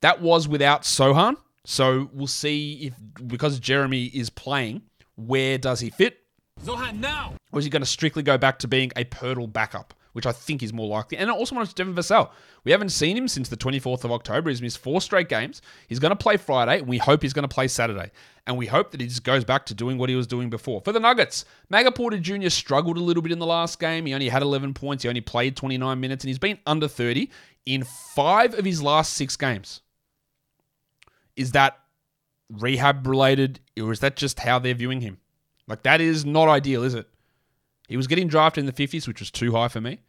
That 0.00 0.20
was 0.20 0.48
without 0.48 0.82
Sochan. 0.82 1.36
So 1.64 2.10
we'll 2.12 2.26
see 2.26 2.86
if, 2.86 3.28
because 3.28 3.60
Jeremy 3.60 4.06
is 4.06 4.30
playing, 4.30 4.82
where 5.16 5.58
does 5.58 5.80
he 5.80 5.90
fit? 5.90 6.18
Zohan 6.64 6.98
now. 6.98 7.34
Or 7.52 7.58
is 7.58 7.64
he 7.64 7.70
going 7.70 7.82
to 7.82 7.86
strictly 7.86 8.22
go 8.22 8.38
back 8.38 8.58
to 8.60 8.68
being 8.68 8.90
a 8.96 9.04
Poeltl 9.04 9.52
backup, 9.52 9.94
which 10.12 10.26
I 10.26 10.32
think 10.32 10.62
is 10.62 10.72
more 10.72 10.86
likely? 10.86 11.18
And 11.18 11.30
I 11.30 11.34
also 11.34 11.54
want 11.54 11.68
to 11.68 11.74
Devin 11.74 11.94
Vassell. 11.94 12.30
We 12.64 12.72
haven't 12.72 12.90
seen 12.90 13.16
him 13.16 13.28
since 13.28 13.48
the 13.48 13.56
24th 13.56 14.04
of 14.04 14.12
October. 14.12 14.50
He's 14.50 14.62
missed 14.62 14.78
four 14.78 15.00
straight 15.00 15.28
games. 15.28 15.62
He's 15.88 15.98
going 15.98 16.10
to 16.10 16.16
play 16.16 16.36
Friday, 16.36 16.78
and 16.78 16.88
we 16.88 16.98
hope 16.98 17.22
he's 17.22 17.32
going 17.32 17.48
to 17.48 17.54
play 17.54 17.68
Saturday. 17.68 18.10
And 18.46 18.56
we 18.56 18.66
hope 18.66 18.90
that 18.90 19.00
he 19.00 19.06
just 19.06 19.24
goes 19.24 19.44
back 19.44 19.66
to 19.66 19.74
doing 19.74 19.98
what 19.98 20.08
he 20.08 20.16
was 20.16 20.26
doing 20.26 20.50
before. 20.50 20.80
For 20.80 20.92
the 20.92 21.00
Nuggets, 21.00 21.44
Maga 21.70 21.92
Porter 21.92 22.18
Jr. 22.18 22.48
struggled 22.48 22.96
a 22.96 23.00
little 23.00 23.22
bit 23.22 23.32
in 23.32 23.38
the 23.38 23.46
last 23.46 23.78
game. 23.78 24.06
He 24.06 24.14
only 24.14 24.28
had 24.28 24.42
11 24.42 24.74
points. 24.74 25.02
He 25.04 25.08
only 25.08 25.20
played 25.20 25.56
29 25.56 26.00
minutes, 26.00 26.24
and 26.24 26.28
he's 26.28 26.38
been 26.38 26.58
under 26.66 26.88
30 26.88 27.30
in 27.66 27.84
five 27.84 28.58
of 28.58 28.64
his 28.64 28.82
last 28.82 29.14
six 29.14 29.36
games. 29.36 29.80
Is 31.36 31.52
that 31.52 31.78
rehab 32.50 33.06
related, 33.06 33.60
or 33.80 33.92
is 33.92 34.00
that 34.00 34.16
just 34.16 34.40
how 34.40 34.58
they're 34.58 34.74
viewing 34.74 35.00
him? 35.00 35.18
Like, 35.68 35.82
that 35.84 36.00
is 36.00 36.24
not 36.24 36.48
ideal, 36.48 36.82
is 36.82 36.94
it? 36.94 37.08
He 37.88 37.96
was 37.96 38.06
getting 38.06 38.28
drafted 38.28 38.62
in 38.62 38.66
the 38.66 38.72
50s, 38.72 39.06
which 39.06 39.20
was 39.20 39.30
too 39.30 39.52
high 39.52 39.68
for 39.68 39.80
me. 39.80 40.00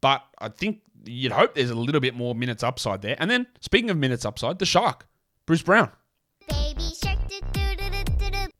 But 0.00 0.22
I 0.38 0.48
think 0.48 0.80
you'd 1.04 1.32
hope 1.32 1.54
there's 1.54 1.70
a 1.70 1.74
little 1.74 2.00
bit 2.00 2.14
more 2.14 2.34
minutes 2.34 2.62
upside 2.62 3.02
there. 3.02 3.16
And 3.18 3.30
then, 3.30 3.46
speaking 3.60 3.90
of 3.90 3.96
minutes 3.96 4.24
upside, 4.24 4.58
the 4.58 4.66
Shark, 4.66 5.06
Bruce 5.46 5.62
Brown. 5.62 5.90
Shark. 6.50 7.20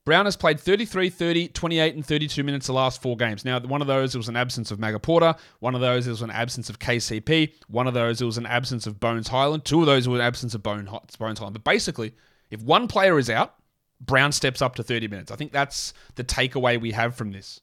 Brown 0.03 0.25
has 0.25 0.35
played 0.35 0.59
33, 0.59 1.11
30, 1.11 1.49
28, 1.49 1.95
and 1.95 2.05
32 2.05 2.43
minutes 2.43 2.67
the 2.67 2.73
last 2.73 3.03
four 3.03 3.15
games. 3.15 3.45
Now, 3.45 3.59
one 3.59 3.81
of 3.81 3.87
those, 3.87 4.15
it 4.15 4.17
was 4.17 4.29
an 4.29 4.35
absence 4.35 4.71
of 4.71 4.79
Maga 4.79 4.99
Porter. 4.99 5.35
One 5.59 5.75
of 5.75 5.81
those, 5.81 6.07
it 6.07 6.09
was 6.09 6.23
an 6.23 6.31
absence 6.31 6.71
of 6.71 6.79
KCP. 6.79 7.53
One 7.67 7.87
of 7.87 7.93
those, 7.93 8.19
it 8.19 8.25
was 8.25 8.39
an 8.39 8.47
absence 8.47 8.87
of 8.87 8.99
Bones 8.99 9.27
Hyland. 9.27 9.63
Two 9.63 9.81
of 9.81 9.85
those 9.85 10.07
were 10.07 10.15
an 10.15 10.21
absence 10.21 10.55
of 10.55 10.63
Bone, 10.63 10.85
Bones 10.85 11.39
Hyland. 11.39 11.53
But 11.53 11.63
basically, 11.63 12.13
if 12.49 12.63
one 12.63 12.87
player 12.87 13.19
is 13.19 13.29
out, 13.29 13.55
Brown 13.99 14.31
steps 14.31 14.59
up 14.61 14.73
to 14.75 14.83
30 14.83 15.07
minutes. 15.07 15.31
I 15.31 15.35
think 15.35 15.51
that's 15.51 15.93
the 16.15 16.23
takeaway 16.23 16.81
we 16.81 16.91
have 16.93 17.15
from 17.15 17.31
this. 17.31 17.61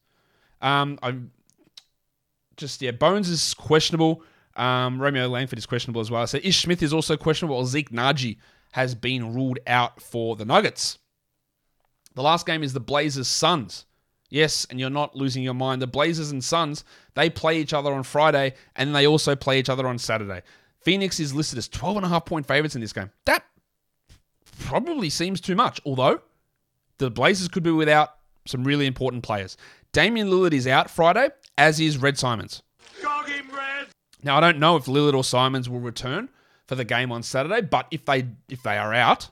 Um, 0.60 0.98
I'm 1.02 1.30
just, 2.56 2.82
yeah, 2.82 2.90
Bones 2.90 3.28
is 3.28 3.54
questionable. 3.54 4.22
Um, 4.56 5.00
Romeo 5.00 5.28
Langford 5.28 5.58
is 5.58 5.66
questionable 5.66 6.00
as 6.00 6.10
well. 6.10 6.26
So 6.26 6.38
Ish 6.42 6.62
Smith 6.62 6.82
is 6.82 6.92
also 6.92 7.16
questionable. 7.16 7.56
While 7.56 7.66
Zeke 7.66 7.90
Nnaji 7.90 8.38
has 8.72 8.94
been 8.94 9.34
ruled 9.34 9.58
out 9.66 10.00
for 10.02 10.36
the 10.36 10.44
Nuggets. 10.44 10.98
The 12.14 12.22
last 12.22 12.46
game 12.46 12.62
is 12.62 12.72
the 12.72 12.80
Blazers 12.80 13.28
Suns. 13.28 13.86
Yes, 14.30 14.66
and 14.68 14.78
you're 14.78 14.90
not 14.90 15.16
losing 15.16 15.42
your 15.42 15.54
mind. 15.54 15.80
The 15.80 15.86
Blazers 15.86 16.32
and 16.32 16.44
Suns, 16.44 16.84
they 17.14 17.30
play 17.30 17.58
each 17.60 17.72
other 17.72 17.92
on 17.92 18.02
Friday 18.02 18.54
and 18.76 18.94
they 18.94 19.06
also 19.06 19.34
play 19.34 19.58
each 19.58 19.70
other 19.70 19.86
on 19.86 19.98
Saturday. 19.98 20.42
Phoenix 20.82 21.18
is 21.18 21.34
listed 21.34 21.58
as 21.58 21.68
12 21.68 21.96
and 21.96 22.06
a 22.06 22.08
half 22.08 22.26
point 22.26 22.46
favorites 22.46 22.74
in 22.74 22.80
this 22.80 22.92
game. 22.92 23.10
That 23.24 23.44
probably 24.60 25.08
seems 25.08 25.40
too 25.40 25.54
much, 25.54 25.80
although 25.86 26.20
the 26.98 27.10
Blazers 27.10 27.48
could 27.48 27.62
be 27.62 27.70
without 27.70 28.16
some 28.46 28.64
really 28.64 28.86
important 28.86 29.22
players. 29.22 29.56
Damian 29.98 30.28
Lillard 30.28 30.52
is 30.52 30.68
out 30.68 30.88
Friday, 30.88 31.30
as 31.56 31.80
is 31.80 31.98
Red 31.98 32.16
Simons. 32.16 32.62
Him, 33.02 33.50
Red. 33.52 33.88
Now 34.22 34.36
I 34.36 34.40
don't 34.40 34.60
know 34.60 34.76
if 34.76 34.84
Lillard 34.84 35.12
or 35.12 35.24
Simons 35.24 35.68
will 35.68 35.80
return 35.80 36.28
for 36.68 36.76
the 36.76 36.84
game 36.84 37.10
on 37.10 37.24
Saturday, 37.24 37.62
but 37.62 37.88
if 37.90 38.04
they 38.04 38.28
if 38.48 38.62
they 38.62 38.78
are 38.78 38.94
out, 38.94 39.30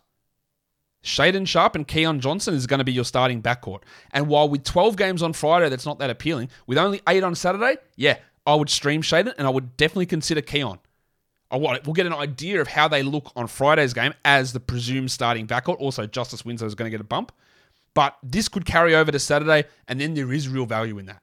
Shaedon 1.04 1.46
Sharpe 1.46 1.76
and 1.76 1.86
Keon 1.86 2.18
Johnson 2.18 2.52
is 2.52 2.66
going 2.66 2.78
to 2.78 2.84
be 2.84 2.92
your 2.92 3.04
starting 3.04 3.40
backcourt. 3.40 3.82
And 4.10 4.26
while 4.26 4.48
with 4.48 4.64
12 4.64 4.96
games 4.96 5.22
on 5.22 5.34
Friday, 5.34 5.68
that's 5.68 5.86
not 5.86 6.00
that 6.00 6.10
appealing. 6.10 6.48
With 6.66 6.78
only 6.78 7.00
eight 7.08 7.22
on 7.22 7.36
Saturday, 7.36 7.76
yeah, 7.94 8.18
I 8.44 8.56
would 8.56 8.68
stream 8.68 9.02
Shaedon 9.02 9.34
and 9.38 9.46
I 9.46 9.50
would 9.50 9.76
definitely 9.76 10.06
consider 10.06 10.40
Keon. 10.40 10.80
I 11.48 11.58
want 11.58 11.86
We'll 11.86 11.94
get 11.94 12.06
an 12.06 12.12
idea 12.12 12.60
of 12.60 12.66
how 12.66 12.88
they 12.88 13.04
look 13.04 13.30
on 13.36 13.46
Friday's 13.46 13.94
game 13.94 14.14
as 14.24 14.52
the 14.52 14.58
presumed 14.58 15.12
starting 15.12 15.46
backcourt. 15.46 15.78
Also, 15.78 16.08
Justice 16.08 16.44
Winslow 16.44 16.66
is 16.66 16.74
going 16.74 16.90
to 16.90 16.90
get 16.90 17.00
a 17.00 17.04
bump. 17.04 17.30
But 17.96 18.18
this 18.22 18.48
could 18.48 18.66
carry 18.66 18.94
over 18.94 19.10
to 19.10 19.18
Saturday, 19.18 19.64
and 19.88 19.98
then 19.98 20.12
there 20.12 20.30
is 20.30 20.50
real 20.50 20.66
value 20.66 20.98
in 20.98 21.06
that. 21.06 21.22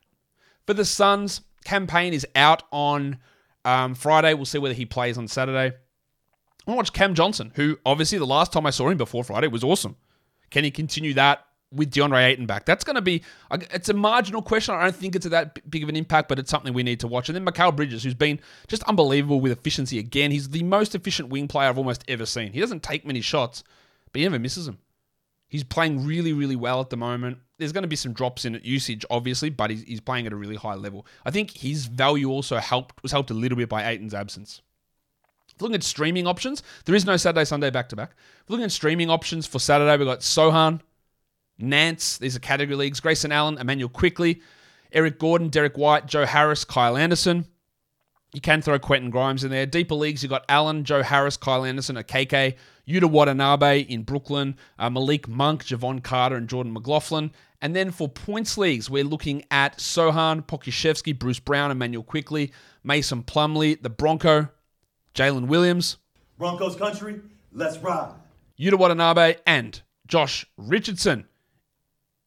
For 0.66 0.74
the 0.74 0.84
Suns, 0.84 1.42
campaign 1.66 2.14
is 2.14 2.26
out 2.34 2.64
on 2.72 3.20
um, 3.64 3.94
Friday. 3.94 4.34
We'll 4.34 4.46
see 4.46 4.58
whether 4.58 4.74
he 4.74 4.88
plays 4.88 5.16
on 5.16 5.28
Saturday. 5.28 5.76
I 6.66 6.72
want 6.72 6.78
to 6.78 6.78
watch 6.78 6.94
Cam 6.94 7.14
Johnson, 7.14 7.52
who 7.54 7.78
obviously 7.86 8.18
the 8.18 8.26
last 8.26 8.52
time 8.52 8.66
I 8.66 8.72
saw 8.72 8.90
him 8.90 8.98
before 8.98 9.24
Friday 9.24 9.50
was 9.50 9.64
awesome. 9.64 9.98
Can 10.50 10.64
he 10.64 10.72
continue 10.72 11.14
that 11.14 11.46
with 11.72 11.92
DeAndre 11.92 12.26
Ayton 12.26 12.48
back? 12.48 12.66
That's 12.66 12.84
going 12.84 12.96
to 12.96 13.04
be, 13.04 13.22
it's 13.52 13.90
a 13.90 13.94
marginal 13.94 14.42
question. 14.42 14.74
I 14.74 14.86
don't 14.86 14.96
think 14.96 15.16
it's 15.16 15.28
that 15.28 15.70
big 15.70 15.84
of 15.84 15.90
an 15.90 15.96
impact, 15.96 16.28
but 16.28 16.40
it's 16.40 16.50
something 16.50 16.74
we 16.74 16.82
need 16.82 17.02
to 17.02 17.08
watch. 17.08 17.30
And 17.30 17.36
then 17.36 17.46
Mikal 17.46 17.76
Bridges, 17.76 18.04
who's 18.04 18.16
been 18.16 18.40
just 18.68 18.82
unbelievable 18.86 19.40
with 19.40 19.52
efficiency 19.52 20.00
again. 20.00 20.32
He's 20.32 20.50
the 20.50 20.64
most 20.64 20.96
efficient 20.96 21.30
wing 21.30 21.48
player 21.48 21.70
I've 21.70 21.78
almost 21.78 22.04
ever 22.08 22.26
seen. 22.26 22.52
He 22.52 22.60
doesn't 22.60 22.82
take 22.82 23.06
many 23.06 23.22
shots, 23.22 23.64
but 24.12 24.18
he 24.18 24.26
never 24.26 24.40
misses 24.40 24.66
them. 24.66 24.80
He's 25.54 25.64
playing 25.64 26.04
really, 26.04 26.34
really 26.34 26.56
well 26.56 26.82
at 26.82 26.90
the 26.90 26.98
moment. 26.98 27.38
There's 27.60 27.72
going 27.72 27.84
to 27.84 27.88
be 27.88 27.96
some 27.96 28.12
drops 28.12 28.44
in 28.44 28.60
usage, 28.64 29.06
obviously, 29.12 29.52
but 29.52 29.70
he's, 29.70 29.84
he's 29.84 30.00
playing 30.00 30.26
at 30.26 30.34
a 30.34 30.36
really 30.36 30.56
high 30.56 30.74
level. 30.74 31.06
I 31.26 31.30
think 31.30 31.52
his 31.52 31.86
value 31.86 32.32
also 32.32 32.58
helped 32.58 33.04
was 33.04 33.12
helped 33.12 33.30
a 33.30 33.36
little 33.36 33.56
bit 33.56 33.70
by 33.70 33.88
Ayton's 33.88 34.16
absence. 34.16 34.64
Looking 35.60 35.76
at 35.76 35.84
streaming 35.84 36.26
options, 36.26 36.64
there 36.86 36.96
is 36.96 37.06
no 37.06 37.18
Saturday, 37.18 37.46
Sunday 37.46 37.70
back 37.70 37.88
to 37.90 37.96
back. 37.96 38.16
Looking 38.48 38.64
at 38.64 38.72
streaming 38.72 39.12
options 39.12 39.46
for 39.46 39.60
Saturday, 39.60 39.96
we've 39.96 40.08
got 40.08 40.22
Sochan, 40.22 40.82
Nance, 41.60 42.18
these 42.18 42.36
are 42.36 42.40
category 42.40 42.76
leagues, 42.76 43.00
Grayson 43.00 43.32
Allen, 43.32 43.60
Immanuel 43.60 43.90
Quickley, 43.90 44.42
Eric 44.92 45.20
Gordon, 45.20 45.50
Derrick 45.50 45.78
White, 45.78 46.08
Joe 46.08 46.26
Harris, 46.26 46.66
Kyle 46.66 46.98
Anderson. 46.98 47.46
You 48.34 48.42
can 48.42 48.64
throw 48.64 48.80
Quentin 48.80 49.12
Grimes 49.12 49.44
in 49.44 49.52
there. 49.52 49.68
Deeper 49.68 49.94
leagues, 49.94 50.24
you've 50.24 50.32
got 50.32 50.44
Allen, 50.50 50.84
Joe 50.84 51.04
Harris, 51.04 51.38
Kyle 51.38 51.64
Anderson, 51.64 51.98
a 51.98 52.04
KK, 52.04 52.56
Yuta 52.88 53.10
Watanabe 53.10 53.82
in 53.82 54.02
Brooklyn, 54.02 54.56
uh, 54.80 54.90
Malik 54.90 55.28
Monk, 55.28 55.64
Jevon 55.64 56.04
Carter, 56.04 56.36
and 56.36 56.50
Jordan 56.50 56.74
McLaughlin. 56.74 57.32
And 57.62 57.76
then 57.76 57.92
for 57.92 58.10
points 58.10 58.58
leagues, 58.58 58.90
we're 58.90 59.04
looking 59.04 59.46
at 59.52 59.78
Sochan, 59.78 60.46
Pokusevski, 60.46 61.18
Bruce 61.18 61.40
Brown, 61.40 61.70
Immanuel 61.70 62.04
Quickley, 62.04 62.52
Mason 62.84 63.22
Plumlee, 63.22 63.80
the 63.82 63.90
Bronco, 63.90 64.50
Jalen 65.14 65.46
Williams, 65.46 65.98
Broncos 66.40 66.76
country, 66.76 67.22
let's 67.54 67.78
ride. 67.78 68.16
Yuta 68.60 68.78
Watanabe, 68.78 69.36
and 69.46 69.82
Josh 70.08 70.46
Richardson. 70.58 71.28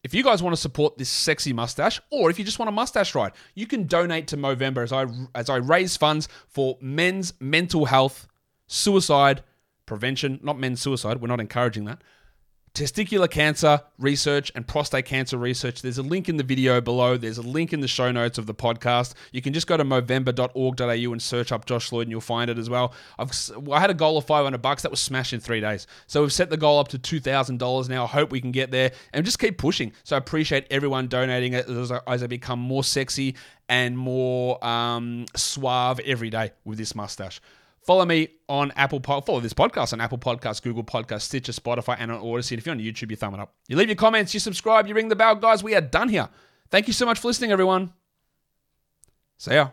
If 0.07 0.13
you 0.13 0.23
guys 0.23 0.41
want 0.41 0.55
to 0.55 0.61
support 0.61 0.97
this 0.97 1.09
sexy 1.09 1.51
mustache, 1.51 1.99
or 2.11 2.29
if 2.29 2.39
you 2.39 2.45
just 2.45 2.59
want 2.59 2.69
a 2.69 2.71
mustache 2.71 3.13
ride, 3.13 3.33
you 3.55 3.67
can 3.67 3.87
donate 3.87 4.25
to 4.27 4.37
Movember 4.37 4.81
as 4.81 4.93
I 4.93 5.05
as 5.35 5.49
I 5.49 5.57
raise 5.57 5.97
funds 5.97 6.29
for 6.47 6.77
men's 6.79 7.33
mental 7.41 7.83
health, 7.83 8.25
suicide 8.67 9.43
prevention, 9.85 10.39
not 10.41 10.57
men's 10.57 10.79
suicide. 10.81 11.19
We're 11.19 11.27
not 11.27 11.41
encouraging 11.41 11.83
that. 11.85 12.01
Testicular 12.77 13.27
cancer 13.27 13.81
research 13.97 14.51
and 14.53 14.67
prostate 14.67 15.05
cancer 15.05 15.35
research. 15.35 15.81
There's 15.81 15.97
a 15.97 16.03
link 16.03 16.29
in 16.29 16.37
the 16.37 16.43
video 16.43 16.79
below. 16.79 17.17
There's 17.17 17.39
a 17.39 17.41
link 17.41 17.73
in 17.73 17.79
the 17.79 17.87
show 17.87 18.11
notes 18.11 18.37
of 18.37 18.45
the 18.45 18.53
podcast. 18.53 19.15
You 19.31 19.41
can 19.41 19.51
just 19.51 19.65
go 19.65 19.77
to 19.77 19.83
movember.org.au 19.83 21.11
and 21.11 21.19
search 21.19 21.51
up 21.51 21.65
Josh 21.65 21.91
Lloyd 21.91 22.03
and 22.03 22.11
you'll 22.11 22.21
find 22.21 22.51
it 22.51 22.59
as 22.59 22.69
well. 22.69 22.93
I've, 23.17 23.31
I 23.71 23.79
had 23.79 23.89
a 23.89 23.95
goal 23.95 24.19
of 24.19 24.25
500 24.25 24.61
bucks 24.61 24.83
that 24.83 24.91
was 24.91 24.99
smashed 24.99 25.33
in 25.33 25.39
three 25.39 25.59
days. 25.59 25.87
So 26.05 26.21
we've 26.21 26.31
set 26.31 26.51
the 26.51 26.57
goal 26.57 26.77
up 26.77 26.89
to 26.89 26.99
$2,000 26.99 27.89
now. 27.89 28.03
I 28.03 28.07
hope 28.07 28.31
we 28.31 28.39
can 28.39 28.51
get 28.51 28.69
there 28.69 28.91
and 29.11 29.25
just 29.25 29.39
keep 29.39 29.57
pushing. 29.57 29.91
So 30.03 30.15
I 30.15 30.19
appreciate 30.19 30.67
everyone 30.69 31.07
donating 31.07 31.55
as 31.55 31.91
I, 31.91 31.99
as 32.05 32.21
I 32.21 32.27
become 32.27 32.59
more 32.59 32.83
sexy 32.83 33.37
and 33.67 33.97
more 33.97 34.63
um, 34.63 35.25
suave 35.35 35.99
every 36.01 36.29
day 36.29 36.51
with 36.63 36.77
this 36.77 36.93
mustache. 36.93 37.41
Follow 37.87 38.03
me 38.03 38.27
on 38.49 38.73
Apple 38.75 38.99
Pod. 38.99 39.25
Follow 39.25 39.39
this 39.39 39.53
podcast 39.53 39.93
on 39.93 40.01
Apple 40.01 40.17
Podcasts, 40.17 40.61
Google 40.61 40.83
Podcasts, 40.83 41.21
Stitcher, 41.21 41.53
Spotify, 41.53 41.95
and 41.97 42.11
on 42.11 42.21
Audacy. 42.21 42.51
And 42.51 42.59
if 42.59 42.65
you're 42.65 42.75
on 42.75 42.81
YouTube, 42.81 43.09
you 43.09 43.15
thumb 43.15 43.33
it 43.33 43.39
up. 43.39 43.55
You 43.69 43.77
leave 43.77 43.87
your 43.87 43.95
comments, 43.95 44.33
you 44.33 44.41
subscribe, 44.41 44.87
you 44.87 44.93
ring 44.93 45.07
the 45.07 45.15
bell, 45.15 45.35
guys. 45.35 45.63
We 45.63 45.73
are 45.73 45.79
done 45.79 46.09
here. 46.09 46.27
Thank 46.69 46.87
you 46.87 46.93
so 46.93 47.05
much 47.05 47.17
for 47.17 47.29
listening, 47.29 47.53
everyone. 47.53 47.93
See 49.37 49.53
ya. 49.53 49.69